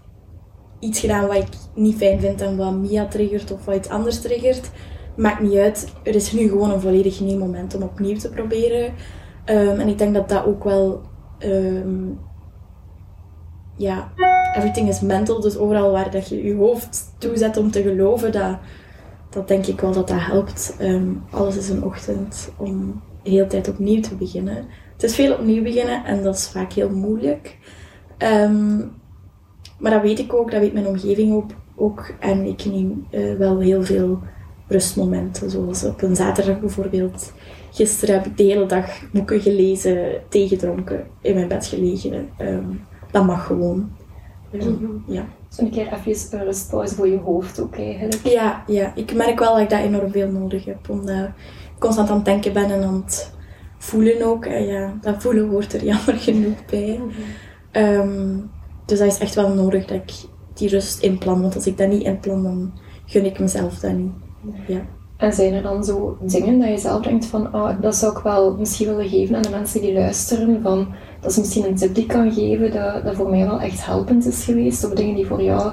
iets 0.82 1.00
gedaan 1.00 1.26
wat 1.26 1.36
ik 1.36 1.48
niet 1.74 1.96
fijn 1.96 2.20
vind 2.20 2.40
en 2.40 2.56
wat 2.56 2.72
Mia 2.72 3.06
triggert 3.06 3.52
of 3.52 3.64
wat 3.64 3.74
iets 3.74 3.88
anders 3.88 4.20
triggert, 4.20 4.70
maakt 5.16 5.40
niet 5.40 5.56
uit. 5.56 5.92
Er 6.02 6.14
is 6.14 6.32
nu 6.32 6.48
gewoon 6.48 6.70
een 6.70 6.80
volledig 6.80 7.20
nieuw 7.20 7.38
moment 7.38 7.74
om 7.74 7.82
opnieuw 7.82 8.16
te 8.16 8.30
proberen. 8.30 8.94
Ehm, 9.44 9.80
en 9.80 9.88
ik 9.88 9.98
denk 9.98 10.14
dat 10.14 10.28
dat 10.28 10.44
ook 10.44 10.64
wel 10.64 11.00
ehm, 11.38 12.10
ja, 13.76 14.12
everything 14.56 14.88
is 14.88 15.00
mental. 15.00 15.40
Dus 15.40 15.56
overal 15.56 15.90
waar 15.90 16.10
dat 16.10 16.28
je 16.28 16.44
je 16.44 16.54
hoofd 16.54 17.14
toezet 17.18 17.56
om 17.56 17.70
te 17.70 17.82
geloven, 17.82 18.32
dat, 18.32 18.58
dat 19.30 19.48
denk 19.48 19.66
ik 19.66 19.80
wel 19.80 19.92
dat 19.92 20.08
dat 20.08 20.20
helpt. 20.20 20.76
Ehm, 20.78 21.10
alles 21.30 21.56
is 21.56 21.68
een 21.68 21.84
ochtend 21.84 22.52
om 22.56 23.02
de 23.22 23.30
hele 23.30 23.46
tijd 23.46 23.68
opnieuw 23.68 24.00
te 24.00 24.14
beginnen. 24.14 24.66
Het 24.92 25.02
is 25.02 25.14
veel 25.14 25.34
opnieuw 25.34 25.62
beginnen 25.62 26.04
en 26.04 26.22
dat 26.22 26.34
is 26.34 26.48
vaak 26.48 26.72
heel 26.72 26.90
moeilijk. 26.90 27.58
Maar 29.82 29.90
dat 29.90 30.02
weet 30.02 30.18
ik 30.18 30.34
ook, 30.34 30.50
dat 30.50 30.60
weet 30.60 30.72
mijn 30.72 30.86
omgeving 30.86 31.32
ook. 31.32 31.50
ook 31.76 32.14
en 32.18 32.44
ik 32.46 32.64
neem 32.64 33.06
uh, 33.10 33.36
wel 33.38 33.60
heel 33.60 33.84
veel 33.84 34.18
rustmomenten, 34.68 35.50
zoals 35.50 35.84
op 35.84 36.02
een 36.02 36.16
zaterdag 36.16 36.60
bijvoorbeeld. 36.60 37.32
Gisteren 37.70 38.14
heb 38.14 38.26
ik 38.26 38.36
de 38.36 38.42
hele 38.42 38.66
dag 38.66 39.10
boeken 39.12 39.40
gelezen, 39.40 40.22
thee 40.28 40.48
gedronken, 40.48 41.06
in 41.20 41.34
mijn 41.34 41.48
bed 41.48 41.66
gelegen. 41.66 42.28
Um, 42.40 42.80
dat 43.10 43.24
mag 43.24 43.46
gewoon. 43.46 43.90
Mm 44.50 45.04
Ja. 45.06 45.24
Zo'n 45.48 45.70
keer 45.70 45.92
even 45.92 46.38
een 46.38 46.44
rustpauze 46.44 46.94
voor 46.94 47.08
je 47.08 47.18
hoofd 47.18 47.60
ook 47.60 47.76
eigenlijk. 47.76 48.26
Ja, 48.26 48.64
ja, 48.66 48.92
ik 48.94 49.14
merk 49.14 49.38
wel 49.38 49.52
dat 49.52 49.62
ik 49.62 49.70
dat 49.70 49.80
enorm 49.80 50.10
veel 50.10 50.30
nodig 50.30 50.64
heb. 50.64 50.90
Omdat 50.90 51.16
ik 51.16 51.30
constant 51.78 52.10
aan 52.10 52.16
het 52.16 52.24
denken 52.24 52.52
ben 52.52 52.70
en 52.70 52.82
aan 52.82 52.94
het 52.94 53.34
voelen 53.78 54.22
ook. 54.22 54.44
En 54.44 54.66
ja, 54.66 54.94
dat 55.00 55.22
voelen 55.22 55.48
hoort 55.48 55.72
er 55.72 55.84
jammer 55.92 56.14
genoeg 56.14 56.64
bij. 56.64 57.00
Mm 57.72 58.50
dus 58.86 58.98
dat 58.98 59.08
is 59.08 59.18
echt 59.18 59.34
wel 59.34 59.54
nodig 59.54 59.86
dat 59.86 59.96
ik 59.96 60.12
die 60.54 60.68
rust 60.68 61.02
inplan. 61.02 61.40
Want 61.40 61.54
als 61.54 61.66
ik 61.66 61.78
dat 61.78 61.88
niet 61.88 62.02
inplan, 62.02 62.42
dan 62.42 62.72
gun 63.06 63.24
ik 63.24 63.38
mezelf 63.38 63.78
dat 63.78 63.92
niet. 63.92 64.12
Ja. 64.66 64.80
En 65.16 65.32
zijn 65.32 65.54
er 65.54 65.62
dan 65.62 65.84
zo 65.84 66.16
dingen 66.20 66.58
dat 66.58 66.68
je 66.68 66.78
zelf 66.78 67.02
denkt 67.02 67.26
van, 67.26 67.54
oh, 67.54 67.80
dat 67.80 67.96
zou 67.96 68.16
ik 68.16 68.22
wel 68.22 68.56
misschien 68.56 68.86
willen 68.86 69.08
geven 69.08 69.36
aan 69.36 69.42
de 69.42 69.50
mensen 69.50 69.80
die 69.80 69.92
luisteren? 69.92 70.62
Van, 70.62 70.88
dat 71.20 71.30
is 71.30 71.36
misschien 71.36 71.64
een 71.64 71.76
tip 71.76 71.94
die 71.94 72.02
ik 72.02 72.08
kan 72.08 72.32
geven 72.32 72.72
dat, 72.72 73.04
dat 73.04 73.14
voor 73.14 73.30
mij 73.30 73.46
wel 73.46 73.60
echt 73.60 73.86
helpend 73.86 74.26
is 74.26 74.44
geweest. 74.44 74.84
Of 74.84 74.92
dingen 74.92 75.14
die 75.14 75.26
voor 75.26 75.42
jou 75.42 75.72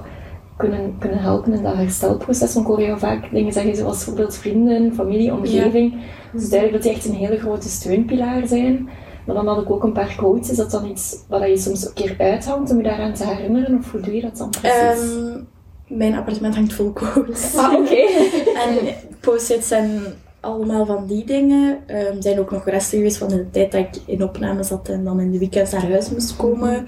kunnen, 0.58 0.96
kunnen 1.00 1.20
helpen 1.20 1.54
in 1.54 1.63
dat 1.63 1.75
herstelproces. 1.75 2.54
Want 2.54 2.68
ik 2.68 2.72
hoor 2.72 2.82
jou 2.82 3.00
vaak 3.00 3.32
dingen 3.32 3.54
zeggen 3.54 3.75
zoals 3.75 3.98
bijvoorbeeld 3.98 4.36
vrienden, 4.36 4.94
familie, 4.94 5.34
omgeving. 5.34 5.92
Ja. 5.92 6.00
Dus 6.34 6.50
duidelijk 6.50 6.84
dat 6.84 6.92
die 6.92 6.92
echt 6.92 7.06
een 7.06 7.25
hele 7.25 7.39
grote 7.39 7.70
steunpilaar 7.70 8.48
zijn. 8.48 8.89
Maar 9.25 9.35
dan 9.35 9.47
had 9.47 9.61
ik 9.61 9.71
ook 9.71 9.83
een 9.83 9.93
paar 9.93 10.15
quotes. 10.17 10.49
Is 10.49 10.57
dat 10.57 10.71
dan 10.71 10.85
iets 10.85 11.17
wat 11.27 11.47
je 11.47 11.57
soms 11.57 11.85
een 11.85 11.93
keer 11.93 12.15
uithangt 12.17 12.71
om 12.71 12.77
je 12.77 12.83
daaraan 12.83 13.13
te 13.13 13.25
herinneren? 13.25 13.77
Of 13.77 13.91
hoe 13.91 14.01
doe 14.01 14.15
je 14.15 14.21
dat 14.21 14.38
dan 14.38 14.49
precies? 14.49 15.01
Um, 15.01 15.47
mijn 15.88 16.15
appartement 16.15 16.55
hangt 16.55 16.73
vol 16.73 16.91
quotes. 16.91 17.55
Ah, 17.55 17.73
oké. 17.73 17.95
en 18.65 18.77
post-its 19.19 19.67
zijn 19.67 20.01
allemaal 20.39 20.85
van 20.85 21.05
die 21.05 21.25
dingen. 21.25 21.77
Er 21.85 22.13
um, 22.13 22.21
zijn 22.21 22.39
ook 22.39 22.51
nog 22.51 22.65
resten 22.65 22.97
geweest 22.97 23.17
van 23.17 23.27
de 23.27 23.49
tijd 23.49 23.71
dat 23.71 23.81
ik 23.81 24.01
in 24.05 24.23
opname 24.23 24.63
zat 24.63 24.89
en 24.89 25.03
dan 25.03 25.19
in 25.19 25.31
de 25.31 25.39
weekends 25.39 25.71
naar 25.71 25.89
huis 25.89 26.09
moest 26.09 26.35
komen. 26.35 26.88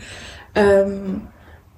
Um, 0.53 1.29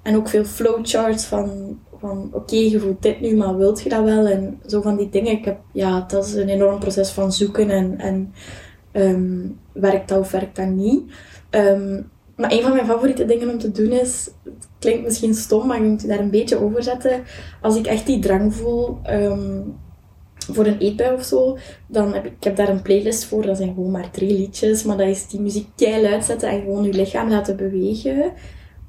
en 0.02 0.16
ook 0.16 0.28
veel 0.28 0.44
flowcharts 0.44 1.24
van, 1.24 1.78
van 2.00 2.28
oké, 2.32 2.56
je 2.56 2.80
voelt 2.80 3.02
dit 3.02 3.20
nu, 3.20 3.36
maar 3.36 3.56
wilt 3.56 3.82
je 3.82 3.88
dat 3.88 4.04
wel? 4.04 4.26
En 4.26 4.60
zo 4.66 4.80
van 4.80 4.96
die 4.96 5.08
dingen. 5.08 5.32
Ik 5.32 5.44
heb, 5.44 5.58
ja, 5.72 6.04
dat 6.08 6.24
is 6.26 6.34
een 6.34 6.48
enorm 6.48 6.78
proces 6.78 7.10
van 7.10 7.32
zoeken 7.32 7.70
en, 7.70 7.98
en 7.98 8.34
um, 8.94 9.58
werkt 9.72 10.08
dat 10.08 10.18
of 10.18 10.30
werkt 10.30 10.56
dat 10.56 10.68
niet. 10.68 11.02
maar 12.36 12.52
een 12.52 12.62
van 12.62 12.72
mijn 12.72 12.86
favoriete 12.86 13.24
dingen 13.24 13.48
om 13.48 13.58
te 13.58 13.72
doen 13.72 13.90
is, 13.90 14.30
het 14.44 14.68
klinkt 14.78 15.04
misschien 15.04 15.34
stom, 15.34 15.66
maar 15.66 15.82
je 15.82 15.88
moet 15.88 16.02
je 16.02 16.08
daar 16.08 16.18
een 16.18 16.30
beetje 16.30 16.60
over 16.60 16.82
zetten. 16.82 17.22
Als 17.60 17.76
ik 17.76 17.86
echt 17.86 18.06
die 18.06 18.18
drang 18.18 18.54
voel 18.54 18.98
voor 20.52 20.66
een 20.66 20.78
eetbui 20.78 21.14
of 21.14 21.24
zo, 21.24 21.58
dan 21.86 22.14
heb 22.14 22.24
ik, 22.24 22.32
ik 22.32 22.44
heb 22.44 22.56
daar 22.56 22.68
een 22.68 22.82
playlist 22.82 23.24
voor. 23.24 23.46
Dat 23.46 23.56
zijn 23.56 23.74
gewoon 23.74 23.90
maar 23.90 24.10
drie 24.10 24.36
liedjes. 24.36 24.84
Maar 24.84 24.96
dat 24.96 25.08
is 25.08 25.26
die 25.26 25.40
muziek 25.40 25.68
keihard 25.76 26.12
uitzetten 26.12 26.48
en 26.48 26.60
gewoon 26.60 26.84
je 26.84 26.92
lichaam 26.92 27.28
laten 27.28 27.56
bewegen. 27.56 28.32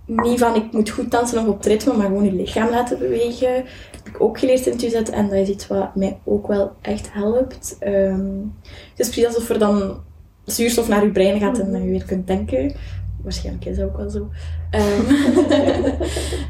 Niet 0.06 0.40
van 0.40 0.56
ik 0.56 0.72
moet 0.72 0.90
goed 0.90 1.12
dansen 1.12 1.40
of 1.40 1.48
op 1.48 1.64
ritme, 1.64 1.94
maar 1.94 2.06
gewoon 2.06 2.24
je 2.26 2.34
lichaam 2.34 2.70
laten 2.70 3.00
bewegen. 3.00 3.56
Dat 3.92 4.04
heb 4.04 4.08
ik 4.08 4.22
ook 4.22 4.40
geleerd 4.40 4.66
in 4.66 4.90
zetten 4.90 5.14
en 5.14 5.30
dat 5.30 5.38
is 5.38 5.50
iets 5.50 5.68
wat 5.68 5.96
mij 5.96 6.20
ook 6.24 6.48
wel 6.48 6.72
echt 6.82 7.14
helpt. 7.14 7.78
Um, 7.80 8.56
het 8.64 9.00
is 9.00 9.10
precies 9.10 9.26
alsof 9.26 9.50
er 9.50 9.60
dan 9.60 10.04
zuurstof 10.44 10.88
naar 10.88 11.04
je 11.04 11.12
brein 11.12 11.40
gaat 11.40 11.60
en 11.60 11.84
je 11.84 11.90
weer 11.90 12.06
kunt 12.06 12.28
denken. 12.28 12.76
Waarschijnlijk 13.24 13.66
is 13.66 13.78
dat 13.78 13.86
ook 13.86 13.98
wel 13.98 14.10
zo. 14.10 14.30
Um, 14.72 15.06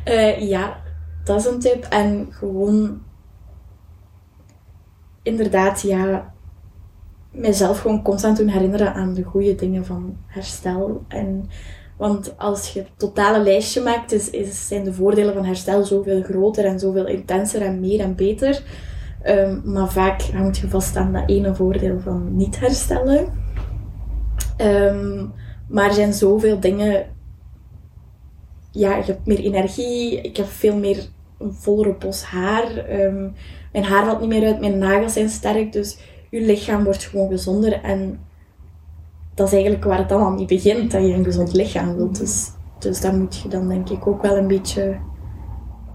uh, 0.07 0.49
ja, 0.53 0.77
dat 1.23 1.39
is 1.39 1.45
een 1.45 1.59
tip. 1.59 1.85
En 1.89 2.27
gewoon 2.29 3.01
inderdaad, 5.23 5.81
ja, 5.81 6.33
mezelf 7.31 7.79
gewoon 7.79 8.01
constant 8.01 8.37
doen 8.37 8.47
herinneren 8.47 8.93
aan 8.93 9.13
de 9.13 9.23
goede 9.23 9.55
dingen 9.55 9.85
van 9.85 10.17
herstel. 10.25 11.03
En, 11.07 11.49
want 11.97 12.37
als 12.37 12.73
je 12.73 12.79
het 12.79 12.89
totale 12.97 13.43
lijstje 13.43 13.81
maakt, 13.81 14.11
is, 14.11 14.29
is, 14.29 14.67
zijn 14.67 14.83
de 14.83 14.93
voordelen 14.93 15.33
van 15.33 15.45
herstel 15.45 15.83
zoveel 15.83 16.21
groter 16.21 16.65
en 16.65 16.79
zoveel 16.79 17.07
intenser 17.07 17.61
en 17.61 17.79
meer 17.79 17.99
en 17.99 18.15
beter. 18.15 18.63
Um, 19.27 19.61
maar 19.65 19.91
vaak 19.91 20.21
hangt 20.21 20.57
je 20.57 20.67
vast 20.67 20.95
aan 20.95 21.13
dat 21.13 21.29
ene 21.29 21.55
voordeel 21.55 21.99
van 21.99 22.35
niet 22.35 22.59
herstellen. 22.59 23.27
Um, 24.61 25.33
maar 25.67 25.87
er 25.87 25.93
zijn 25.93 26.13
zoveel 26.13 26.59
dingen. 26.59 27.05
Ja, 28.71 28.95
je 28.95 29.03
hebt 29.03 29.25
meer 29.25 29.39
energie, 29.39 30.21
ik 30.21 30.37
heb 30.37 30.47
veel 30.47 30.75
meer 30.75 31.07
een 31.39 31.53
vollere 31.53 31.93
bos 31.93 32.23
haar. 32.23 33.01
Um, 33.01 33.33
mijn 33.71 33.85
haar 33.85 34.05
valt 34.05 34.19
niet 34.19 34.29
meer 34.29 34.45
uit, 34.45 34.59
mijn 34.59 34.77
nagels 34.77 35.13
zijn 35.13 35.29
sterk. 35.29 35.73
Dus 35.73 35.97
je 36.29 36.41
lichaam 36.41 36.83
wordt 36.83 37.03
gewoon 37.03 37.29
gezonder. 37.29 37.81
En 37.81 38.19
dat 39.35 39.47
is 39.47 39.53
eigenlijk 39.53 39.83
waar 39.83 39.97
het 39.97 40.11
allemaal 40.11 40.33
niet 40.33 40.47
begint, 40.47 40.91
dat 40.91 41.01
je 41.01 41.13
een 41.13 41.23
gezond 41.23 41.53
lichaam 41.53 41.95
wilt. 41.95 42.19
Dus, 42.19 42.51
dus 42.79 43.01
daar 43.01 43.15
moet 43.15 43.35
je 43.35 43.49
dan 43.49 43.67
denk 43.67 43.89
ik 43.89 44.07
ook 44.07 44.21
wel 44.21 44.37
een 44.37 44.47
beetje... 44.47 44.97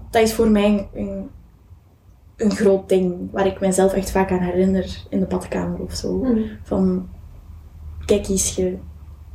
Dat 0.09 0.21
is 0.21 0.33
voor 0.33 0.49
mij 0.49 0.89
een, 0.93 1.29
een 2.35 2.51
groot 2.51 2.89
ding, 2.89 3.31
waar 3.31 3.45
ik 3.45 3.59
mezelf 3.59 3.93
echt 3.93 4.11
vaak 4.11 4.31
aan 4.31 4.39
herinner 4.39 5.05
in 5.09 5.19
de 5.19 5.25
badkamer 5.25 5.79
of 5.79 5.93
zo. 5.93 6.23
Mm. 6.23 6.43
Van, 6.63 7.09
kijk 8.05 8.27
eens, 8.27 8.55
je, 8.55 8.77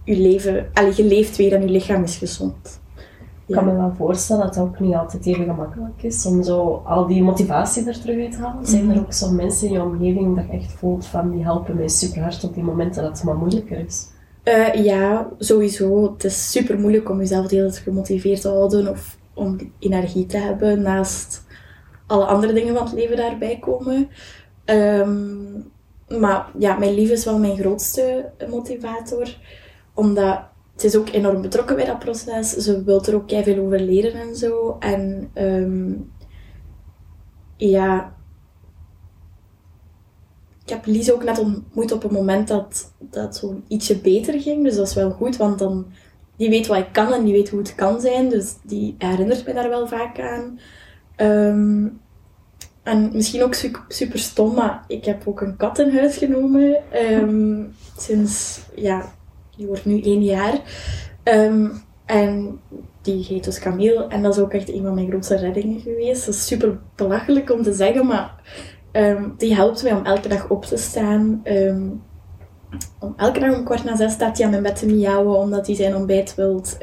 je 0.04 0.16
leven... 0.16 0.70
Allee, 0.72 0.92
je 0.96 1.04
leeft 1.04 1.36
weer 1.36 1.52
en 1.52 1.62
je 1.62 1.68
lichaam 1.68 2.02
is 2.02 2.16
gezond. 2.16 2.80
Ik 3.46 3.54
kan 3.54 3.64
me 3.64 3.76
wel 3.76 3.92
voorstellen 3.96 4.42
dat 4.42 4.54
het 4.54 4.64
ook 4.64 4.80
niet 4.80 4.94
altijd 4.94 5.26
even 5.26 5.44
gemakkelijk 5.44 6.02
is 6.02 6.26
om 6.26 6.42
zo 6.42 6.82
al 6.84 7.06
die 7.06 7.22
motivatie 7.22 7.86
er 7.86 8.00
terug 8.00 8.24
uit 8.24 8.32
te 8.32 8.38
halen. 8.38 8.66
Zijn 8.66 8.82
er 8.82 8.88
mhm. 8.88 8.98
ook 8.98 9.12
zo 9.12 9.30
mensen 9.30 9.66
in 9.66 9.72
je 9.72 9.82
omgeving 9.82 10.36
dat 10.36 10.46
je 10.46 10.52
echt 10.52 10.72
voelt 10.72 11.06
van 11.06 11.30
die 11.30 11.44
helpen 11.44 11.76
mij 11.76 11.88
super 11.88 12.22
hard 12.22 12.44
op 12.44 12.54
die 12.54 12.62
momenten 12.62 13.02
dat 13.02 13.12
het 13.12 13.24
maar 13.24 13.36
moeilijker 13.36 13.78
is? 13.78 14.06
Uh, 14.44 14.74
ja, 14.74 15.28
sowieso. 15.38 16.12
Het 16.12 16.24
is 16.24 16.50
super 16.50 16.78
moeilijk 16.78 17.10
om 17.10 17.18
jezelf 17.18 17.46
de 17.46 17.56
hele 17.56 17.70
tijd 17.70 17.82
gemotiveerd 17.82 18.40
te 18.40 18.48
houden 18.48 18.88
of 18.88 19.18
om 19.34 19.56
energie 19.78 20.26
te 20.26 20.38
hebben 20.38 20.82
naast 20.82 21.44
alle 22.06 22.24
andere 22.24 22.52
dingen 22.52 22.74
van 22.74 22.84
het 22.84 22.94
leven 22.94 23.16
daarbij 23.16 23.58
komen. 23.58 24.08
Um, 24.64 25.70
maar 26.08 26.50
ja, 26.58 26.78
mijn 26.78 26.94
lief 26.94 27.10
is 27.10 27.24
wel 27.24 27.38
mijn 27.38 27.56
grootste 27.56 28.30
motivator. 28.50 29.36
Omdat 29.94 30.40
ze 30.76 30.86
is 30.86 30.96
ook 30.96 31.08
enorm 31.08 31.42
betrokken 31.42 31.76
bij 31.76 31.84
dat 31.84 31.98
proces. 31.98 32.50
Ze 32.50 32.84
wil 32.84 33.04
er 33.04 33.14
ook 33.14 33.30
veel 33.30 33.64
over 33.64 33.80
leren 33.80 34.12
en 34.12 34.36
zo. 34.36 34.76
En 34.78 35.30
um, 35.34 36.12
ja, 37.56 38.14
ik 40.64 40.68
heb 40.72 40.86
Lies 40.86 41.12
ook 41.12 41.24
net 41.24 41.38
ontmoet 41.38 41.92
op 41.92 42.04
een 42.04 42.12
moment 42.12 42.48
dat 42.48 42.92
dat 42.98 43.36
zo 43.36 43.60
ietsje 43.68 43.98
beter 43.98 44.40
ging. 44.40 44.64
Dus 44.64 44.76
dat 44.76 44.86
is 44.86 44.94
wel 44.94 45.10
goed, 45.10 45.36
want 45.36 45.58
dan 45.58 45.86
die 46.36 46.48
weet 46.50 46.66
wat 46.66 46.78
ik 46.78 46.92
kan 46.92 47.12
en 47.12 47.24
die 47.24 47.32
weet 47.32 47.48
hoe 47.48 47.58
het 47.58 47.74
kan 47.74 48.00
zijn. 48.00 48.28
Dus 48.28 48.54
die 48.62 48.94
herinnert 48.98 49.46
me 49.46 49.52
daar 49.52 49.68
wel 49.68 49.86
vaak 49.86 50.20
aan. 50.20 50.58
Um, 51.16 52.00
en 52.82 53.10
misschien 53.12 53.42
ook 53.42 53.54
super 53.88 54.18
stom, 54.18 54.54
maar 54.54 54.84
ik 54.86 55.04
heb 55.04 55.22
ook 55.26 55.40
een 55.40 55.56
kat 55.56 55.78
in 55.78 55.96
huis 55.96 56.16
genomen. 56.16 56.82
Um, 57.10 57.74
sinds 57.96 58.60
ja, 58.74 59.14
die 59.56 59.66
wordt 59.66 59.84
nu 59.84 60.02
één 60.02 60.24
jaar. 60.24 60.60
Um, 61.24 61.84
en 62.06 62.60
die 63.02 63.24
heet 63.24 63.44
dus 63.44 63.58
Camille. 63.58 64.06
En 64.08 64.22
dat 64.22 64.36
is 64.36 64.42
ook 64.42 64.52
echt 64.52 64.72
een 64.72 64.82
van 64.82 64.94
mijn 64.94 65.08
grootste 65.08 65.36
reddingen 65.36 65.80
geweest. 65.80 66.26
Dat 66.26 66.34
is 66.34 66.46
super 66.46 66.78
belachelijk 66.94 67.50
om 67.52 67.62
te 67.62 67.72
zeggen, 67.72 68.06
maar 68.06 68.34
um, 68.92 69.34
die 69.38 69.54
helpt 69.54 69.82
mij 69.82 69.92
om 69.92 70.04
elke 70.04 70.28
dag 70.28 70.48
op 70.48 70.64
te 70.64 70.76
staan. 70.76 71.40
Um, 71.44 72.02
om 72.98 73.14
elke 73.16 73.40
dag 73.40 73.56
om 73.56 73.64
kwart 73.64 73.84
na 73.84 73.96
zes 73.96 74.12
staat 74.12 74.36
hij 74.36 74.44
aan 74.44 74.50
mijn 74.50 74.62
bed 74.62 74.76
te 74.76 74.86
miauwen 74.86 75.38
omdat 75.38 75.66
hij 75.66 75.76
zijn 75.76 75.96
ontbijt 75.96 76.34
wilt. 76.34 76.78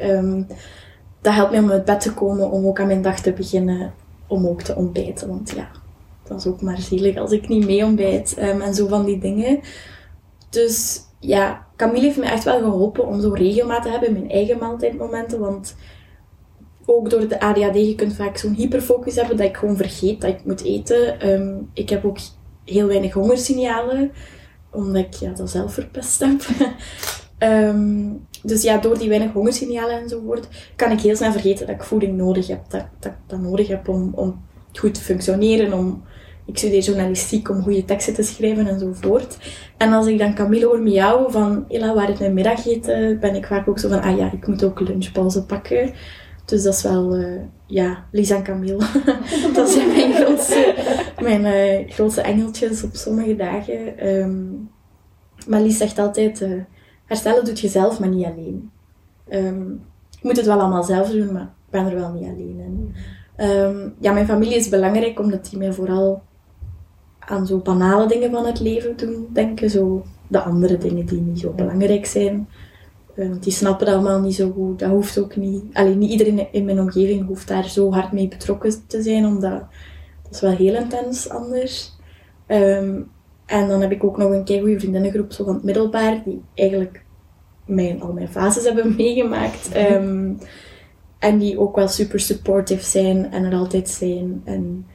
dat 1.20 1.34
helpt 1.34 1.50
mij 1.50 1.60
om 1.60 1.70
uit 1.70 1.84
bed 1.84 2.00
te 2.00 2.14
komen, 2.14 2.50
om 2.50 2.66
ook 2.66 2.80
aan 2.80 2.86
mijn 2.86 3.02
dag 3.02 3.20
te 3.20 3.32
beginnen, 3.32 3.92
om 4.26 4.46
ook 4.46 4.62
te 4.62 4.76
ontbijten. 4.76 5.28
Want 5.28 5.50
ja, 5.50 5.68
dat 6.28 6.38
is 6.38 6.46
ook 6.46 6.62
maar 6.62 6.78
zielig 6.78 7.16
als 7.16 7.32
ik 7.32 7.48
niet 7.48 7.66
mee 7.66 7.84
ontbijt 7.84 8.34
en 8.34 8.74
zo 8.74 8.86
van 8.86 9.04
die 9.04 9.18
dingen. 9.18 9.60
Dus 10.50 11.02
ja, 11.20 11.66
Camille 11.76 12.04
heeft 12.04 12.16
me 12.16 12.24
echt 12.24 12.44
wel 12.44 12.58
geholpen 12.58 13.06
om 13.06 13.20
zo 13.20 13.30
regelmaat 13.30 13.82
te 13.82 13.88
hebben 13.88 14.08
in 14.08 14.14
mijn 14.14 14.30
eigen 14.30 14.58
maaltijdmomenten. 14.58 15.40
Want 15.40 15.76
ook 16.86 17.10
door 17.10 17.28
de 17.28 17.40
ADHD, 17.40 17.74
je 17.76 17.94
kunt 17.94 18.14
vaak 18.14 18.36
zo'n 18.36 18.54
hyperfocus 18.54 19.14
hebben 19.14 19.36
dat 19.36 19.46
ik 19.46 19.56
gewoon 19.56 19.76
vergeet 19.76 20.20
dat 20.20 20.30
ik 20.30 20.44
moet 20.44 20.64
eten. 20.64 21.30
Um, 21.30 21.70
ik 21.72 21.88
heb 21.88 22.04
ook 22.04 22.18
heel 22.64 22.86
weinig 22.86 23.12
hongersignalen, 23.12 24.12
omdat 24.70 25.04
ik 25.04 25.14
ja, 25.14 25.30
dat 25.30 25.50
zelf 25.50 25.74
verpest 25.74 26.20
heb. 26.20 26.42
um, 27.38 28.26
dus 28.42 28.62
ja, 28.62 28.78
door 28.78 28.98
die 28.98 29.08
weinig 29.08 29.32
hongersignalen 29.32 30.00
enzovoort, 30.00 30.48
kan 30.76 30.90
ik 30.90 31.00
heel 31.00 31.16
snel 31.16 31.32
vergeten 31.32 31.66
dat 31.66 31.74
ik 31.74 31.82
voeding 31.82 32.16
nodig 32.16 32.46
heb. 32.46 32.70
Dat, 32.70 32.86
dat 33.00 33.12
dat 33.26 33.40
nodig 33.40 33.68
heb 33.68 33.88
om, 33.88 34.12
om 34.14 34.44
goed 34.72 34.94
te 34.94 35.00
functioneren, 35.00 35.72
om 35.72 36.02
ik 36.46 36.58
studeer 36.58 36.80
journalistiek 36.80 37.48
om 37.48 37.62
goede 37.62 37.84
teksten 37.84 38.14
te 38.14 38.22
schrijven 38.22 38.66
enzovoort. 38.66 39.38
En 39.76 39.92
als 39.92 40.06
ik 40.06 40.18
dan 40.18 40.34
Camille 40.34 40.66
hoor 40.66 40.80
miauwen 40.80 41.32
van, 41.32 41.64
Ella, 41.68 41.94
waar 41.94 42.10
is 42.10 42.18
mijn 42.18 42.34
middageten? 42.34 43.20
Ben 43.20 43.34
ik 43.34 43.46
vaak 43.46 43.68
ook 43.68 43.78
zo 43.78 43.88
van, 43.88 44.00
ah 44.00 44.18
ja, 44.18 44.32
ik 44.32 44.46
moet 44.46 44.64
ook 44.64 44.80
lunchpauze 44.80 45.44
pakken. 45.44 45.92
Dus 46.44 46.62
dat 46.62 46.74
is 46.74 46.82
wel, 46.82 47.18
uh, 47.18 47.40
ja, 47.66 48.04
Lisa 48.10 48.36
en 48.36 48.42
Camille. 48.42 48.86
dat 49.54 49.70
zijn 49.70 49.88
mijn 49.88 50.12
grootste, 50.12 50.74
mijn, 51.22 51.44
uh, 51.44 51.90
grootste 51.90 52.20
engeltjes 52.20 52.82
op 52.82 52.94
sommige 52.94 53.36
dagen. 53.36 54.08
Um, 54.08 54.70
maar 55.46 55.60
Lies 55.60 55.76
zegt 55.76 55.98
altijd, 55.98 56.40
uh, 56.40 56.62
herstellen 57.04 57.44
doet 57.44 57.60
je 57.60 57.68
zelf, 57.68 58.00
maar 58.00 58.08
niet 58.08 58.26
alleen. 58.26 58.70
Um, 59.28 59.82
ik 60.16 60.22
moet 60.22 60.36
het 60.36 60.46
wel 60.46 60.60
allemaal 60.60 60.84
zelf 60.84 61.10
doen, 61.10 61.32
maar 61.32 61.42
ik 61.42 61.70
ben 61.70 61.86
er 61.86 61.94
wel 61.94 62.12
niet 62.12 62.28
alleen 62.28 62.60
in. 62.60 62.94
Um, 63.46 63.94
ja, 64.00 64.12
mijn 64.12 64.26
familie 64.26 64.56
is 64.56 64.68
belangrijk, 64.68 65.20
omdat 65.20 65.48
die 65.50 65.58
mij 65.58 65.72
vooral 65.72 66.22
aan 67.26 67.46
zo 67.46 67.58
banale 67.58 68.08
dingen 68.08 68.30
van 68.30 68.46
het 68.46 68.60
leven 68.60 68.96
doen 68.96 69.28
denken. 69.32 69.70
Zo 69.70 70.02
de 70.28 70.42
andere 70.42 70.78
dingen 70.78 71.06
die 71.06 71.20
niet 71.20 71.40
zo 71.40 71.50
belangrijk 71.50 72.06
zijn. 72.06 72.48
Um, 73.16 73.38
die 73.38 73.52
snappen 73.52 73.86
dat 73.86 73.94
allemaal 73.94 74.20
niet 74.20 74.34
zo 74.34 74.50
goed. 74.50 74.78
Dat 74.78 74.90
hoeft 74.90 75.18
ook 75.18 75.36
niet. 75.36 75.62
Alleen 75.72 75.98
niet 75.98 76.10
iedereen 76.10 76.52
in 76.52 76.64
mijn 76.64 76.80
omgeving 76.80 77.26
hoeft 77.26 77.48
daar 77.48 77.68
zo 77.68 77.92
hard 77.92 78.12
mee 78.12 78.28
betrokken 78.28 78.72
te 78.86 79.02
zijn, 79.02 79.26
omdat 79.26 79.62
dat 80.22 80.32
is 80.32 80.40
wel 80.40 80.50
heel 80.50 80.74
intens 80.74 81.28
anders. 81.28 81.92
Um, 82.48 83.10
en 83.46 83.68
dan 83.68 83.80
heb 83.80 83.92
ik 83.92 84.04
ook 84.04 84.16
nog 84.16 84.30
een 84.30 84.44
kei 84.44 84.60
goede 84.60 84.78
vriendinnengroep 84.78 85.32
zo 85.32 85.44
van 85.44 85.54
het 85.54 85.64
middelbaar, 85.64 86.22
die 86.24 86.42
eigenlijk 86.54 87.04
mijn, 87.66 88.02
al 88.02 88.12
mijn 88.12 88.28
fases 88.28 88.64
hebben 88.64 88.94
meegemaakt. 88.96 89.76
Um, 89.76 90.38
en 91.18 91.38
die 91.38 91.58
ook 91.58 91.76
wel 91.76 91.88
super 91.88 92.20
supportive 92.20 92.84
zijn 92.84 93.32
en 93.32 93.44
er 93.44 93.54
altijd 93.54 93.88
zijn. 93.88 94.42
En 94.44 94.86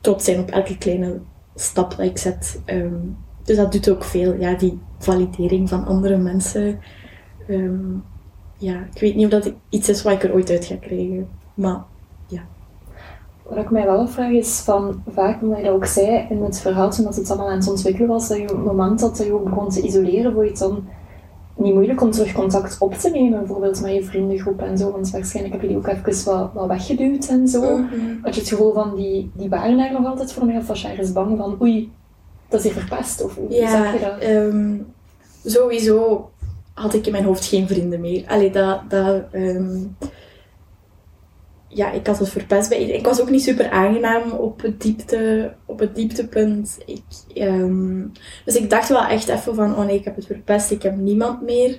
trots 0.00 0.24
zijn 0.24 0.40
op 0.40 0.50
elke 0.50 0.78
kleine 0.78 1.20
stap 1.60 1.96
dat 1.96 2.06
ik 2.06 2.18
zet. 2.18 2.60
Um, 2.66 3.16
dus 3.42 3.56
dat 3.56 3.72
doet 3.72 3.90
ook 3.90 4.04
veel. 4.04 4.34
Ja, 4.34 4.54
die 4.54 4.78
validering 4.98 5.68
van 5.68 5.86
andere 5.86 6.16
mensen. 6.16 6.78
Um, 7.48 8.04
ja, 8.56 8.86
ik 8.94 9.00
weet 9.00 9.14
niet 9.14 9.24
of 9.24 9.30
dat 9.30 9.52
iets 9.68 9.88
is 9.88 10.02
wat 10.02 10.12
ik 10.12 10.22
er 10.22 10.32
ooit 10.32 10.50
uit 10.50 10.64
ga 10.64 10.76
krijgen. 10.76 11.28
Maar 11.54 11.82
ja. 12.26 12.40
Wat 13.42 13.58
ik 13.58 13.70
mij 13.70 13.84
wel 13.84 13.98
afvraag 13.98 14.30
is 14.30 14.58
van, 14.58 15.02
vaak 15.08 15.42
omdat 15.42 15.58
je 15.58 15.64
dat 15.64 15.72
ook 15.72 15.86
zei 15.86 16.26
in 16.30 16.42
het 16.42 16.60
verhaal 16.60 16.90
toen 16.90 17.06
het 17.06 17.30
allemaal 17.30 17.48
aan 17.48 17.58
het 17.58 17.68
ontwikkelen 17.68 18.08
was, 18.08 18.28
dat 18.28 18.36
je 18.36 18.42
op 18.42 18.56
het 18.56 18.64
moment 18.64 19.00
dat 19.00 19.18
je 19.18 19.32
ook 19.32 19.44
begon 19.44 19.68
te 19.68 19.82
isoleren, 19.82 20.32
vond 20.32 20.48
je 20.48 20.58
dan 20.58 20.84
niet 21.58 21.74
moeilijk 21.74 22.02
om 22.02 22.10
terug 22.10 22.32
contact 22.32 22.76
op 22.78 22.94
te 22.94 23.10
nemen, 23.10 23.38
bijvoorbeeld 23.38 23.80
met 23.80 23.94
je 23.94 24.04
vriendengroep 24.04 24.62
en 24.62 24.78
zo, 24.78 24.90
want 24.90 25.10
waarschijnlijk 25.10 25.54
heb 25.54 25.62
je 25.62 25.68
die 25.68 25.76
ook 25.76 25.86
even 25.86 26.24
wat, 26.24 26.50
wat 26.52 26.66
weggeduwd 26.66 27.26
en 27.26 27.48
zo. 27.48 27.76
Mm 27.76 27.88
-hmm. 27.88 28.18
Had 28.22 28.34
je 28.34 28.40
het 28.40 28.50
gevoel 28.50 28.72
van, 28.72 28.96
die, 28.96 29.30
die 29.34 29.48
waren 29.48 29.76
daar 29.76 29.92
nog 29.92 30.06
altijd 30.06 30.32
voor 30.32 30.46
mij, 30.46 30.56
of 30.56 30.66
was 30.66 30.82
je 30.82 30.88
ergens 30.88 31.12
bang 31.12 31.36
van, 31.36 31.56
oei, 31.62 31.92
dat 32.48 32.64
is 32.64 32.72
hier 32.72 32.82
verpest, 32.82 33.24
of 33.24 33.34
hoe 33.34 33.50
ja, 33.50 33.70
zag 33.70 33.92
je 33.92 34.00
dat? 34.00 34.30
Um, 34.30 34.86
sowieso 35.44 36.30
had 36.74 36.94
ik 36.94 37.06
in 37.06 37.12
mijn 37.12 37.24
hoofd 37.24 37.44
geen 37.44 37.68
vrienden 37.68 38.00
meer. 38.00 38.24
Allee, 38.26 38.50
dat... 38.50 38.80
dat 38.88 39.22
um, 39.32 39.96
ja, 41.68 41.92
ik 41.92 42.06
had 42.06 42.18
het 42.18 42.28
verpest 42.28 42.68
bij 42.68 42.82
Ik 42.82 43.04
was 43.04 43.20
ook 43.20 43.30
niet 43.30 43.42
super 43.42 43.70
aangenaam 43.70 44.30
op 44.30 44.62
het, 44.62 44.80
diepte, 44.80 45.52
op 45.64 45.78
het 45.78 45.94
dieptepunt. 45.94 46.78
Ik, 46.86 47.02
um, 47.42 48.12
dus 48.44 48.56
ik 48.56 48.70
dacht 48.70 48.88
wel 48.88 49.04
echt 49.04 49.28
even 49.28 49.54
van, 49.54 49.76
oh 49.76 49.84
nee, 49.84 49.98
ik 49.98 50.04
heb 50.04 50.16
het 50.16 50.26
verpest, 50.26 50.70
ik 50.70 50.82
heb 50.82 50.96
niemand 50.96 51.42
meer. 51.42 51.76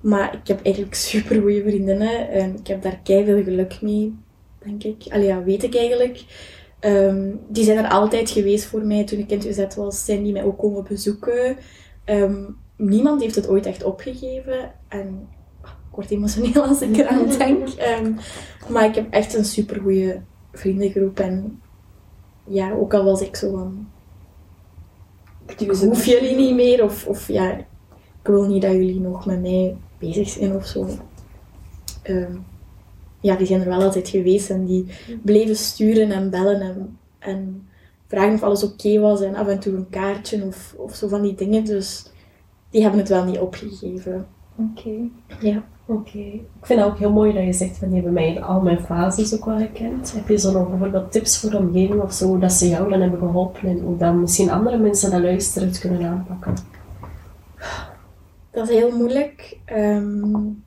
Maar 0.00 0.34
ik 0.34 0.48
heb 0.48 0.62
eigenlijk 0.62 0.94
super 1.10 1.40
goede 1.40 1.62
vriendinnen 1.62 2.30
en 2.30 2.56
ik 2.58 2.66
heb 2.66 2.82
daar 2.82 3.00
veel 3.04 3.42
geluk 3.42 3.82
mee, 3.82 4.14
denk 4.64 4.84
ik. 4.84 5.12
Allee, 5.12 5.26
ja, 5.26 5.42
weet 5.42 5.62
ik 5.62 5.76
eigenlijk. 5.76 6.24
Um, 6.80 7.40
die 7.48 7.64
zijn 7.64 7.78
er 7.78 7.90
altijd 7.90 8.30
geweest 8.30 8.64
voor 8.64 8.86
mij 8.86 9.04
toen 9.04 9.18
ik 9.18 9.30
in 9.30 9.38
het 9.38 9.46
UZ 9.46 9.74
was. 9.76 10.04
Zijn 10.04 10.22
die 10.22 10.32
mij 10.32 10.44
ook 10.44 10.58
komen 10.58 10.84
bezoeken. 10.84 11.56
Um, 12.04 12.56
niemand 12.76 13.22
heeft 13.22 13.34
het 13.34 13.48
ooit 13.48 13.66
echt 13.66 13.84
opgegeven. 13.84 14.72
En 14.88 15.28
ik 16.00 16.08
word 16.08 16.18
emotioneel 16.18 16.62
als 16.62 16.80
ik 16.82 16.96
eraan 16.96 17.28
denk. 17.38 17.68
Um, 18.02 18.16
maar 18.68 18.84
ik 18.84 18.94
heb 18.94 19.12
echt 19.12 19.34
een 19.34 19.44
super 19.44 19.80
goede 19.80 20.20
vriendengroep. 20.52 21.18
En 21.20 21.60
ja, 22.44 22.72
ook 22.72 22.94
al 22.94 23.04
was 23.04 23.20
ik 23.20 23.36
zo 23.36 23.50
van. 23.50 23.88
Ik 25.58 25.70
hoef 25.70 26.04
jullie 26.04 26.36
niet 26.36 26.54
meer. 26.54 26.84
Of, 26.84 27.06
of 27.06 27.28
ja, 27.28 27.50
ik 27.52 27.66
wil 28.22 28.46
niet 28.46 28.62
dat 28.62 28.72
jullie 28.72 29.00
nog 29.00 29.26
met 29.26 29.40
mij 29.40 29.76
bezig 29.98 30.28
zijn 30.28 30.54
of 30.54 30.66
zo. 30.66 30.88
Um, 32.04 32.44
ja, 33.20 33.36
die 33.36 33.46
zijn 33.46 33.60
er 33.60 33.68
wel 33.68 33.82
altijd 33.82 34.08
geweest. 34.08 34.50
En 34.50 34.64
die 34.64 34.86
bleven 35.22 35.56
sturen 35.56 36.10
en 36.10 36.30
bellen 36.30 36.60
en, 36.60 36.98
en 37.18 37.68
vragen 38.06 38.34
of 38.34 38.42
alles 38.42 38.64
oké 38.64 38.72
okay 38.72 39.00
was. 39.00 39.20
En 39.20 39.34
af 39.34 39.46
en 39.46 39.60
toe 39.60 39.74
een 39.74 39.88
kaartje 39.88 40.44
of, 40.44 40.74
of 40.76 40.94
zo 40.94 41.08
van 41.08 41.22
die 41.22 41.34
dingen. 41.34 41.64
Dus 41.64 42.10
die 42.70 42.82
hebben 42.82 43.00
het 43.00 43.08
wel 43.08 43.24
niet 43.24 43.38
opgegeven. 43.38 44.26
Oké. 44.56 44.88
Okay. 44.88 45.10
Ja. 45.40 45.64
Oké. 45.90 46.18
Ik 46.18 46.42
vind 46.62 46.80
het 46.80 46.88
ook 46.88 46.98
heel 46.98 47.12
mooi 47.12 47.32
dat 47.32 47.44
je 47.44 47.52
zegt 47.52 47.78
van 47.78 47.90
je 47.90 48.00
hebt 48.00 48.12
mij 48.12 48.28
in 48.28 48.42
al 48.42 48.60
mijn 48.60 48.80
fases 48.80 49.34
ook 49.34 49.44
wel 49.44 49.58
gekend. 49.58 50.12
Heb 50.12 50.28
je 50.28 50.38
zo 50.38 50.52
nog 50.52 50.68
bijvoorbeeld 50.68 51.12
tips 51.12 51.38
voor 51.38 51.50
de 51.50 51.56
omgeving 51.56 52.02
of 52.02 52.12
zo, 52.12 52.38
dat 52.38 52.52
ze 52.52 52.68
jou 52.68 52.90
dan 52.90 53.00
hebben 53.00 53.18
geholpen 53.18 53.68
en 53.68 53.80
hoe 53.80 53.96
dan 53.96 54.20
misschien 54.20 54.50
andere 54.50 54.78
mensen 54.78 55.10
dat 55.10 55.20
luisteren 55.20 55.68
het 55.68 55.78
kunnen 55.78 56.08
aanpakken? 56.08 56.54
Dat 58.50 58.68
is 58.68 58.76
heel 58.76 58.96
moeilijk. 58.96 59.58
Um, 59.76 60.64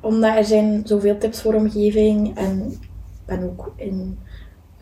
omdat 0.00 0.36
er 0.36 0.44
zijn 0.44 0.82
zoveel 0.84 1.18
tips 1.18 1.42
voor 1.42 1.54
omgeving 1.54 2.36
en 2.36 2.70
ik 2.70 2.88
ben 3.26 3.42
ook 3.42 3.72
in 3.76 4.18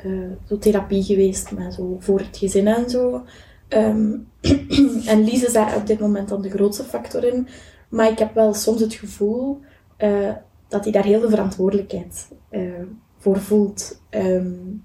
uh, 0.05 0.31
zo 0.49 0.59
therapie 0.59 1.03
geweest, 1.03 1.53
maar 1.53 1.73
zo 1.73 1.97
voor 2.01 2.19
het 2.19 2.37
gezin 2.37 2.67
en 2.67 2.91
zo. 2.91 3.23
Um, 3.69 4.29
en 5.13 5.25
Lies 5.25 5.45
is 5.45 5.53
daar 5.53 5.77
op 5.77 5.87
dit 5.87 5.99
moment 5.99 6.29
dan 6.29 6.43
de 6.43 6.51
grootste 6.51 6.85
factor 6.85 7.25
in. 7.25 7.49
Maar 7.89 8.11
ik 8.11 8.19
heb 8.19 8.35
wel 8.35 8.55
soms 8.55 8.81
het 8.81 8.95
gevoel 8.95 9.61
uh, 9.99 10.33
dat 10.69 10.85
hij 10.85 10.93
daar 10.93 11.05
heel 11.05 11.21
veel 11.21 11.31
verantwoordelijkheid 11.31 12.29
uh, 12.51 12.83
voor 13.19 13.41
voelt. 13.41 14.03
Um, 14.11 14.85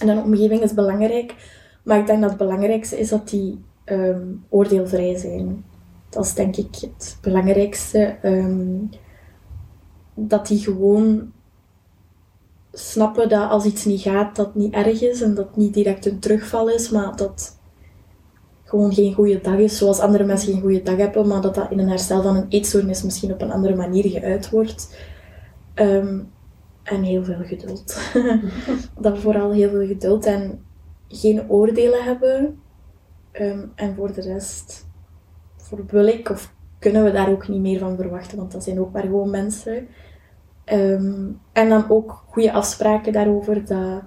en 0.00 0.08
een 0.08 0.22
omgeving 0.22 0.62
is 0.62 0.74
belangrijk. 0.74 1.34
Maar 1.82 1.98
ik 1.98 2.06
denk 2.06 2.20
dat 2.20 2.30
het 2.30 2.38
belangrijkste 2.38 2.98
is 2.98 3.08
dat 3.08 3.28
die 3.28 3.64
um, 3.84 4.44
oordeelvrij 4.48 5.16
zijn. 5.16 5.64
Dat 6.08 6.24
is 6.24 6.34
denk 6.34 6.56
ik 6.56 6.74
het 6.80 7.18
belangrijkste. 7.20 8.16
Um, 8.22 8.88
dat 10.14 10.46
die 10.46 10.58
gewoon 10.58 11.32
snappen 12.72 13.28
dat 13.28 13.50
als 13.50 13.64
iets 13.64 13.84
niet 13.84 14.00
gaat, 14.00 14.36
dat 14.36 14.54
niet 14.54 14.74
erg 14.74 15.02
is 15.02 15.20
en 15.22 15.34
dat 15.34 15.56
niet 15.56 15.74
direct 15.74 16.06
een 16.06 16.18
terugval 16.18 16.68
is, 16.68 16.90
maar 16.90 17.16
dat 17.16 17.57
gewoon 18.68 18.92
geen 18.92 19.14
goede 19.14 19.40
dag 19.40 19.58
is, 19.58 19.78
zoals 19.78 20.00
andere 20.00 20.24
mensen 20.24 20.52
geen 20.52 20.60
goede 20.60 20.82
dag 20.82 20.96
hebben, 20.96 21.26
maar 21.26 21.40
dat 21.40 21.54
dat 21.54 21.70
in 21.70 21.78
een 21.78 21.88
herstel 21.88 22.22
van 22.22 22.36
een 22.36 22.48
eetstoornis 22.48 23.02
misschien 23.02 23.32
op 23.32 23.40
een 23.40 23.52
andere 23.52 23.74
manier 23.74 24.10
geuit 24.10 24.50
wordt. 24.50 24.98
Um, 25.74 26.30
en 26.82 27.02
heel 27.02 27.24
veel 27.24 27.42
geduld. 27.42 28.12
dat 29.00 29.18
vooral 29.18 29.52
heel 29.52 29.70
veel 29.70 29.86
geduld 29.86 30.26
en 30.26 30.64
geen 31.08 31.50
oordelen 31.50 32.04
hebben. 32.04 32.60
Um, 33.32 33.72
en 33.74 33.94
voor 33.94 34.12
de 34.12 34.20
rest, 34.20 34.86
voor 35.56 35.84
wil 35.86 36.06
ik 36.06 36.30
of 36.30 36.54
kunnen 36.78 37.04
we 37.04 37.10
daar 37.10 37.30
ook 37.30 37.48
niet 37.48 37.60
meer 37.60 37.78
van 37.78 37.96
verwachten, 37.96 38.38
want 38.38 38.52
dat 38.52 38.64
zijn 38.64 38.80
ook 38.80 38.92
maar 38.92 39.02
gewoon 39.02 39.30
mensen. 39.30 39.88
Um, 40.72 41.40
en 41.52 41.68
dan 41.68 41.90
ook 41.90 42.24
goede 42.26 42.52
afspraken 42.52 43.12
daarover. 43.12 43.66
Dat, 43.66 44.02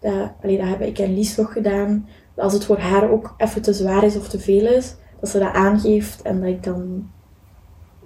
dat, 0.00 0.32
allee, 0.42 0.58
dat 0.58 0.68
heb 0.68 0.80
ik 0.80 0.98
en 0.98 1.14
Lies 1.14 1.36
nog 1.36 1.52
gedaan 1.52 2.08
als 2.36 2.52
het 2.52 2.64
voor 2.64 2.78
haar 2.78 3.10
ook 3.10 3.34
even 3.36 3.62
te 3.62 3.72
zwaar 3.72 4.04
is 4.04 4.16
of 4.16 4.28
te 4.28 4.38
veel 4.38 4.66
is, 4.66 4.96
dat 5.20 5.28
ze 5.28 5.38
dat 5.38 5.52
aangeeft 5.52 6.22
en 6.22 6.40
dat 6.40 6.48
ik 6.48 6.62
dan 6.62 7.10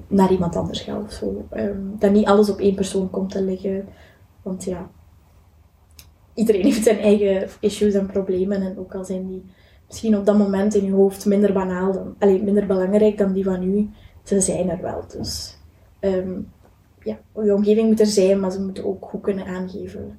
naar 0.06 0.30
iemand 0.30 0.56
anders 0.56 0.80
ga 0.80 1.00
of 1.00 1.12
zo. 1.12 1.46
Um, 1.56 1.96
dat 1.98 2.12
niet 2.12 2.26
alles 2.26 2.50
op 2.50 2.58
één 2.58 2.74
persoon 2.74 3.10
komt 3.10 3.30
te 3.30 3.42
liggen. 3.42 3.88
Want 4.42 4.64
ja, 4.64 4.90
iedereen 6.34 6.64
heeft 6.70 6.84
zijn 6.84 6.98
eigen 6.98 7.48
issues 7.60 7.94
en 7.94 8.06
problemen. 8.06 8.62
En 8.62 8.78
ook 8.78 8.94
al 8.94 9.04
zijn 9.04 9.26
die 9.26 9.44
misschien 9.86 10.16
op 10.16 10.26
dat 10.26 10.38
moment 10.38 10.74
in 10.74 10.84
je 10.84 10.92
hoofd 10.92 11.26
minder 11.26 11.52
banaal, 11.52 11.92
dan, 11.92 12.44
minder 12.44 12.66
belangrijk 12.66 13.18
dan 13.18 13.32
die 13.32 13.44
van 13.44 13.62
u, 13.62 13.90
ze 14.22 14.40
zijn 14.40 14.70
er 14.70 14.82
wel. 14.82 15.04
Dus 15.18 15.58
um, 16.00 16.52
ja, 17.02 17.18
je 17.42 17.54
omgeving 17.54 17.88
moet 17.88 18.00
er 18.00 18.06
zijn, 18.06 18.40
maar 18.40 18.50
ze 18.50 18.60
moeten 18.60 18.84
ook 18.84 19.04
goed 19.04 19.22
kunnen 19.22 19.46
aangeven 19.46 20.18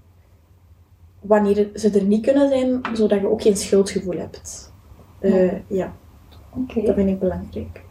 wanneer 1.22 1.70
ze 1.76 1.90
er 1.90 2.04
niet 2.04 2.26
kunnen 2.26 2.50
zijn, 2.50 2.82
zodat 2.94 3.20
je 3.20 3.30
ook 3.30 3.42
geen 3.42 3.58
schuldgevoel 3.58 4.18
hebt. 4.18 4.74
Uh, 5.22 5.52
ja, 5.68 5.94
dat 6.84 6.96
vind 6.96 7.10
ik 7.10 7.20
belangrijk. 7.20 7.82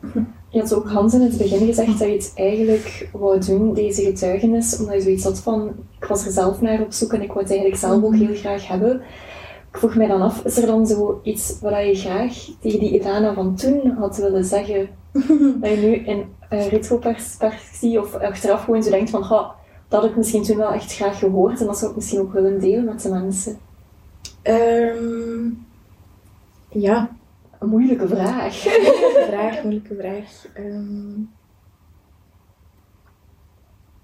Je 0.48 0.60
had 0.60 0.74
ook 0.74 0.88
Hans 0.88 1.14
in 1.14 1.20
het 1.20 1.36
begin 1.36 1.66
gezegd 1.66 1.98
dat 1.98 2.08
je 2.08 2.14
het 2.14 2.32
eigenlijk 2.34 3.08
wou 3.12 3.40
doen, 3.40 3.74
deze 3.74 4.02
getuigenis, 4.02 4.78
omdat 4.78 4.94
je 4.94 5.00
zoiets 5.00 5.24
had 5.24 5.38
van, 5.38 5.72
ik 6.00 6.04
was 6.04 6.26
er 6.26 6.32
zelf 6.32 6.60
naar 6.60 6.80
op 6.80 6.92
zoek 6.92 7.12
en 7.12 7.22
ik 7.22 7.28
wou 7.28 7.40
het 7.40 7.50
eigenlijk 7.50 7.80
zelf 7.80 8.02
ook 8.02 8.14
heel 8.14 8.34
graag 8.34 8.68
hebben. 8.68 9.00
Ik 9.72 9.78
vroeg 9.78 9.94
mij 9.94 10.06
dan 10.06 10.22
af, 10.22 10.44
is 10.44 10.56
er 10.56 10.66
dan 10.66 10.86
zoiets 10.86 11.58
wat 11.60 11.86
je 11.86 11.94
graag 11.94 12.34
tegen 12.60 12.80
die 12.80 13.00
Ilana 13.00 13.34
van 13.34 13.54
toen 13.54 13.90
had 13.98 14.16
willen 14.16 14.44
zeggen, 14.44 14.88
dat 15.60 15.70
je 15.70 15.76
nu 15.76 15.94
in 15.94 16.24
uh, 16.52 16.68
retroperspectie 16.68 18.00
of 18.00 18.14
achteraf 18.14 18.64
gewoon 18.64 18.82
zo 18.82 18.90
denkt 18.90 19.10
van, 19.10 19.24
goh, 19.24 19.50
dat 19.90 20.04
ik 20.04 20.16
misschien 20.16 20.42
toen 20.42 20.56
wel 20.56 20.72
echt 20.72 20.94
graag 20.94 21.18
gehoord 21.18 21.60
en 21.60 21.66
dat 21.66 21.78
zou 21.78 21.90
ik 21.90 21.96
misschien 21.96 22.20
ook 22.20 22.32
willen 22.32 22.60
delen 22.60 22.84
met 22.84 23.02
de 23.02 23.08
mensen? 23.08 23.58
Um, 24.42 25.66
ja. 26.68 27.10
Een 27.58 27.68
moeilijke 27.68 28.08
vraag. 28.08 28.64
Moeilijke 28.64 29.26
vraag, 29.28 29.62
moeilijke 29.62 29.94
vraag. 29.94 30.46
Um, 30.56 31.30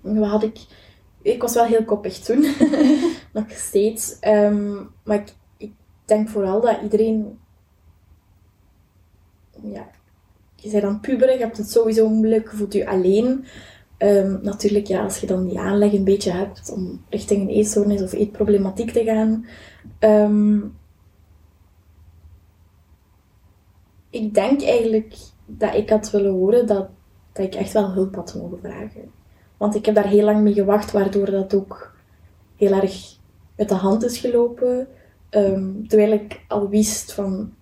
wat 0.01 0.29
had 0.29 0.42
ik... 0.42 0.59
Ik 1.22 1.42
was 1.42 1.55
wel 1.55 1.64
heel 1.64 1.85
koppig 1.85 2.18
toen. 2.18 2.46
Nog 3.33 3.51
steeds. 3.51 4.16
Um, 4.20 4.90
maar 5.05 5.16
ik, 5.16 5.35
ik 5.57 5.72
denk 6.05 6.29
vooral 6.29 6.61
dat 6.61 6.83
iedereen... 6.83 7.38
Ja, 9.62 9.88
je 10.55 10.70
bent 10.70 10.83
dan 10.83 11.01
puber, 11.01 11.33
je 11.33 11.38
hebt 11.38 11.57
het 11.57 11.70
sowieso 11.70 12.09
moeilijk, 12.09 12.51
voelt 12.55 12.72
je 12.72 12.88
alleen. 12.88 13.44
Um, 13.98 14.38
natuurlijk, 14.42 14.87
ja, 14.87 15.02
als 15.02 15.18
je 15.18 15.26
dan 15.26 15.46
die 15.46 15.59
aanleg 15.59 15.92
een 15.92 16.04
beetje 16.04 16.30
hebt 16.30 16.72
om 16.72 17.04
richting 17.09 17.40
een 17.40 17.48
eetstoornis 17.48 18.02
of 18.02 18.12
eetproblematiek 18.12 18.90
te 18.90 19.04
gaan. 19.04 19.46
Um, 19.98 20.76
ik 24.11 24.35
denk 24.35 24.62
eigenlijk 24.62 25.14
dat 25.46 25.74
ik 25.74 25.90
had 25.90 26.11
willen 26.11 26.32
horen 26.32 26.66
dat, 26.66 26.88
dat 27.32 27.46
ik 27.46 27.54
echt 27.54 27.72
wel 27.72 27.92
hulp 27.92 28.14
had 28.14 28.35
mogen 28.35 28.59
vragen. 28.59 29.11
Want 29.56 29.74
ik 29.74 29.87
heb 29.87 29.94
daar 29.94 30.09
heel 30.09 30.24
lang 30.24 30.42
mee 30.42 30.52
gewacht, 30.52 30.92
waardoor 30.92 31.30
dat 31.30 31.54
ook 31.54 31.94
heel 32.56 32.72
erg 32.72 33.18
uit 33.56 33.68
de 33.68 33.74
hand 33.74 34.04
is 34.04 34.18
gelopen. 34.18 34.88
Um, 35.30 35.88
terwijl 35.88 36.12
ik 36.12 36.44
al 36.48 36.68
wist 36.68 37.12
van 37.12 37.52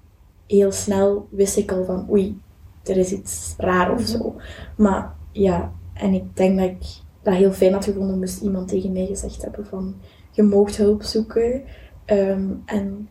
heel 0.47 0.73
snel 0.73 1.29
wist 1.31 1.57
ik 1.57 1.73
al 1.73 1.85
van 1.85 2.07
oei, 2.11 2.41
er 2.83 2.97
is 2.97 3.13
iets 3.13 3.55
raar 3.59 3.93
of 3.93 4.01
zo. 4.01 4.37
Maar 4.77 5.15
ja, 5.33 5.73
en 5.95 6.13
ik 6.13 6.37
denk 6.37 6.59
dat 6.59 6.69
ik 6.69 7.03
dat 7.23 7.35
heel 7.35 7.53
fijn 7.53 7.73
had 7.73 7.85
gevonden, 7.85 8.19
moest 8.19 8.43
iemand 8.43 8.69
tegen 8.69 8.93
mij 8.93 9.07
gezegd 9.07 9.43
hebben 9.43 9.67
van 9.67 9.95
je 10.31 10.43
moogt 10.43 10.77
hulp 10.77 11.03
zoeken. 11.03 11.63
Um, 12.07 12.63
en 12.65 13.09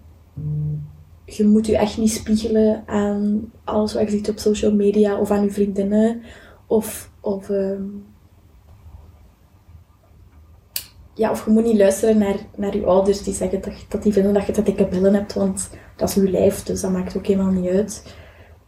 je 1.25 1.47
moet 1.47 1.65
je 1.65 1.77
echt 1.77 1.97
niet 1.97 2.11
spiegelen 2.11 2.83
aan 2.85 3.51
alles 3.63 3.93
wat 3.93 4.03
je 4.03 4.09
ziet 4.09 4.29
op 4.29 4.39
social 4.39 4.73
media 4.73 5.19
of 5.19 5.31
aan 5.31 5.43
je 5.43 5.51
vriendinnen. 5.51 6.21
Of, 6.67 7.11
of, 7.21 7.49
um, 7.49 8.05
ja, 11.13 11.31
of 11.31 11.45
je 11.45 11.51
moet 11.51 11.63
niet 11.63 11.77
luisteren 11.77 12.17
naar, 12.17 12.35
naar 12.55 12.75
je 12.77 12.85
ouders 12.85 13.23
die 13.23 13.33
zeggen 13.33 13.61
dat, 13.61 13.73
dat 13.89 14.03
die 14.03 14.13
vinden 14.13 14.33
dat 14.33 14.45
je 14.45 14.51
te 14.51 14.63
dikke 14.63 14.87
billen 14.87 15.13
hebt, 15.13 15.33
want 15.33 15.69
dat 15.95 16.09
is 16.09 16.15
je 16.15 16.29
lijf, 16.29 16.63
dus 16.63 16.81
dat 16.81 16.91
maakt 16.91 17.17
ook 17.17 17.25
helemaal 17.25 17.51
niet 17.51 17.69
uit. 17.69 18.15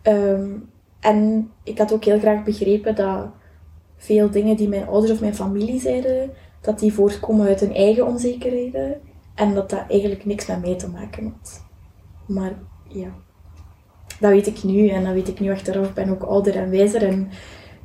Um, 0.04 0.69
en 0.99 1.49
ik 1.63 1.78
had 1.78 1.93
ook 1.93 2.04
heel 2.04 2.19
graag 2.19 2.43
begrepen 2.43 2.95
dat 2.95 3.30
veel 4.06 4.30
dingen 4.30 4.56
die 4.56 4.70
mijn 4.70 4.88
ouders 4.88 5.12
of 5.12 5.20
mijn 5.20 5.36
familie 5.36 5.80
zeiden, 5.80 6.32
dat 6.62 6.80
die 6.80 6.94
voortkomen 6.94 7.48
uit 7.48 7.60
hun 7.60 7.74
eigen 7.74 8.06
onzekerheden. 8.06 9.02
En 9.36 9.54
dat 9.54 9.70
dat 9.70 9.84
eigenlijk 9.88 10.26
niks 10.26 10.46
met 10.46 10.62
mij 10.62 10.76
te 10.76 10.89
maken 10.89 11.24
had. 11.24 11.63
Maar 12.28 12.54
ja, 12.88 13.10
dat 14.20 14.32
weet 14.32 14.48
ik 14.48 14.63
nu. 14.63 14.88
En 14.88 15.04
dat 15.04 15.13
weet 15.13 15.28
ik 15.28 15.39
nu 15.39 15.52
achteraf. 15.52 15.88
Ik 15.88 15.94
ben 15.94 16.10
ook 16.10 16.24
ouder 16.24 16.56
en 16.56 16.70
wijzer. 16.70 17.04
En 17.04 17.30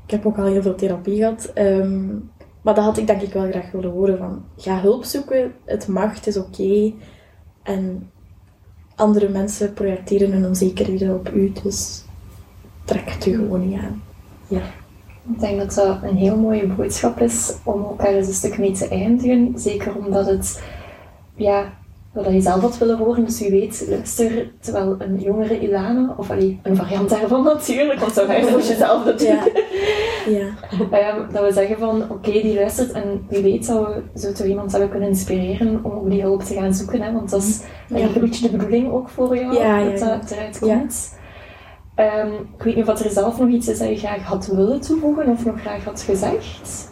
ik 0.05 0.11
heb 0.11 0.27
ook 0.27 0.39
al 0.39 0.45
heel 0.45 0.63
veel 0.63 0.75
therapie 0.75 1.17
gehad. 1.17 1.53
Um, 1.55 2.31
maar 2.63 2.75
dat 2.75 2.85
had 2.85 2.99
ik 2.99 3.07
denk 3.07 3.23
ik 3.23 3.33
wel 3.33 3.51
graag 3.51 3.71
willen 3.71 3.91
horen. 3.91 4.19
Van, 4.19 4.45
ga 4.57 4.81
hulp 4.81 5.05
zoeken. 5.05 5.55
Het 5.65 5.89
mag, 5.89 6.15
het 6.15 6.27
is 6.27 6.37
oké. 6.37 6.93
En 7.63 8.11
andere 8.95 9.29
mensen 9.29 9.73
projecteren 9.73 10.33
hun 10.33 10.47
onzekerheden 10.47 11.15
op 11.15 11.31
u. 11.35 11.53
Dus 11.63 12.05
trek 12.85 13.11
het 13.11 13.27
u 13.27 13.35
gewoon 13.35 13.69
niet 13.69 13.79
aan. 13.79 14.03
Ja. 14.49 14.63
Ik 15.29 15.41
denk 15.41 15.59
dat 15.59 15.75
dat 15.75 15.99
een 16.03 16.17
heel 16.17 16.37
mooie 16.37 16.67
boodschap 16.67 17.21
is 17.21 17.55
om 17.65 17.83
elkaar 17.83 18.15
eens 18.15 18.27
een 18.27 18.33
stuk 18.33 18.59
mee 18.59 18.73
te 18.73 18.89
eindigen. 18.89 19.53
Zeker 19.57 19.97
omdat 19.97 20.27
het, 20.27 20.63
ja, 21.35 21.73
dat 22.13 22.33
je 22.33 22.41
zelf 22.41 22.61
had 22.61 22.79
willen 22.79 22.99
horen. 22.99 23.25
Dus 23.25 23.43
u 23.43 23.51
weet, 23.51 23.85
luister, 23.89 24.51
terwijl 24.61 24.97
een 24.99 25.21
jongere 25.21 25.61
Ilana, 25.61 26.15
of 26.17 26.31
allee, 26.31 26.61
een 26.63 26.77
variant 26.77 27.11
daarvan 27.11 27.45
natuurlijk, 27.45 28.01
want 28.01 28.13
zo 28.13 28.27
ga 28.27 28.35
je 28.35 28.65
jezelf 28.69 29.05
dat 29.05 29.23
Ja. 29.23 29.47
ja. 30.27 31.17
Um, 31.17 31.27
dat 31.33 31.45
we 31.45 31.53
zeggen 31.53 31.79
van, 31.79 32.03
oké, 32.03 32.13
okay, 32.13 32.43
die 32.43 32.55
luistert 32.55 32.93
en 32.93 33.25
wie 33.29 33.43
weet 33.43 33.65
zou 33.65 33.87
we 33.87 34.21
zo 34.21 34.33
toch 34.33 34.47
iemand 34.47 34.71
hebben 34.71 34.91
kunnen 34.91 35.09
inspireren 35.09 35.81
om 35.83 35.93
ook 35.93 36.11
die 36.11 36.23
hulp 36.23 36.43
te 36.43 36.55
gaan 36.55 36.75
zoeken. 36.75 37.03
Hè? 37.03 37.13
Want 37.13 37.31
dat 37.31 37.43
is 37.43 37.61
ik 37.89 38.15
een 38.15 38.21
beetje 38.21 38.51
de 38.51 38.57
bedoeling 38.57 38.93
ook 38.93 39.09
voor 39.09 39.37
jou, 39.37 39.55
ja, 39.55 39.85
dat 39.85 39.99
dat 39.99 40.31
eruit 40.31 40.59
komt. 40.59 41.19
Um, 42.01 42.33
ik 42.57 42.63
weet 42.63 42.77
niet 42.77 42.89
of 42.89 43.05
er 43.05 43.11
zelf 43.11 43.39
nog 43.39 43.49
iets 43.49 43.69
is 43.69 43.79
dat 43.79 43.89
je 43.89 43.97
graag 43.97 44.23
had 44.23 44.47
willen 44.47 44.81
toevoegen 44.81 45.29
of 45.29 45.45
nog 45.45 45.61
graag 45.61 45.85
had 45.85 46.03
gezegd? 46.03 46.91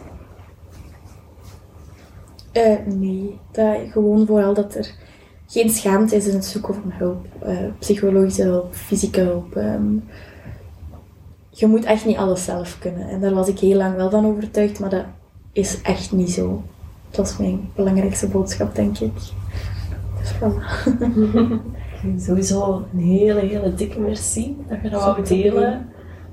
Uh, 2.53 2.77
nee, 2.85 3.39
dat, 3.51 3.77
gewoon 3.91 4.25
vooral 4.25 4.53
dat 4.53 4.75
er 4.75 4.91
geen 5.47 5.69
schaamte 5.69 6.15
is 6.15 6.27
in 6.27 6.33
het 6.33 6.45
zoeken 6.45 6.73
van 6.73 6.91
hulp. 6.91 7.25
Uh, 7.45 7.57
psychologische 7.79 8.43
hulp, 8.43 8.75
fysieke 8.75 9.21
hulp. 9.21 9.55
Um, 9.55 10.03
je 11.49 11.67
moet 11.67 11.85
echt 11.85 12.05
niet 12.05 12.17
alles 12.17 12.43
zelf 12.43 12.79
kunnen. 12.79 13.09
En 13.09 13.21
daar 13.21 13.33
was 13.33 13.47
ik 13.47 13.59
heel 13.59 13.77
lang 13.77 13.95
wel 13.95 14.09
van 14.09 14.25
overtuigd, 14.25 14.79
maar 14.79 14.89
dat 14.89 15.05
is 15.51 15.81
echt 15.81 16.11
niet 16.11 16.31
zo. 16.31 16.63
Dat 17.09 17.27
is 17.27 17.37
mijn 17.37 17.69
belangrijkste 17.75 18.27
boodschap, 18.27 18.75
denk 18.75 18.97
ik. 18.97 19.13
Dus 20.19 20.33
voilà. 20.33 20.57
Sowieso 22.17 22.85
een 22.93 22.99
hele, 22.99 23.39
hele 23.39 23.73
dikke 23.73 23.99
merci 23.99 24.57
dat 24.67 24.77
je 24.81 24.89
dat 24.89 25.03
wou 25.03 25.23
delen. 25.25 25.89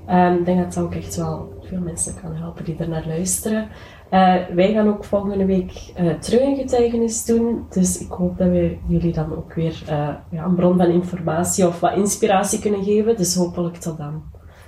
Um, 0.09 0.37
ik 0.37 0.45
denk 0.45 0.59
dat 0.59 0.73
dat 0.73 0.83
ook 0.83 0.95
echt 0.95 1.15
wel 1.15 1.53
veel 1.61 1.79
mensen 1.79 2.13
kan 2.21 2.35
helpen 2.35 2.65
die 2.65 2.77
er 2.77 2.89
naar 2.89 3.05
luisteren. 3.07 3.67
Uh, 4.11 4.35
wij 4.55 4.73
gaan 4.73 4.87
ook 4.87 5.03
volgende 5.03 5.45
week 5.45 5.91
uh, 5.99 6.13
terug 6.13 6.41
een 6.41 6.55
getuigenis 6.55 7.25
doen. 7.25 7.65
Dus 7.69 7.99
ik 7.99 8.11
hoop 8.11 8.37
dat 8.37 8.47
we 8.47 8.77
jullie 8.87 9.13
dan 9.13 9.35
ook 9.35 9.53
weer 9.53 9.83
uh, 9.89 10.09
ja, 10.29 10.43
een 10.43 10.55
bron 10.55 10.77
van 10.77 10.89
informatie 10.89 11.67
of 11.67 11.79
wat 11.79 11.95
inspiratie 11.95 12.59
kunnen 12.59 12.83
geven. 12.83 13.17
Dus 13.17 13.35
hopelijk 13.35 13.75
tot 13.75 13.97
dan. 13.97 14.23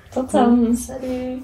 Tot 0.10 0.32
dan. 0.32 0.76
Salut. 0.76 1.44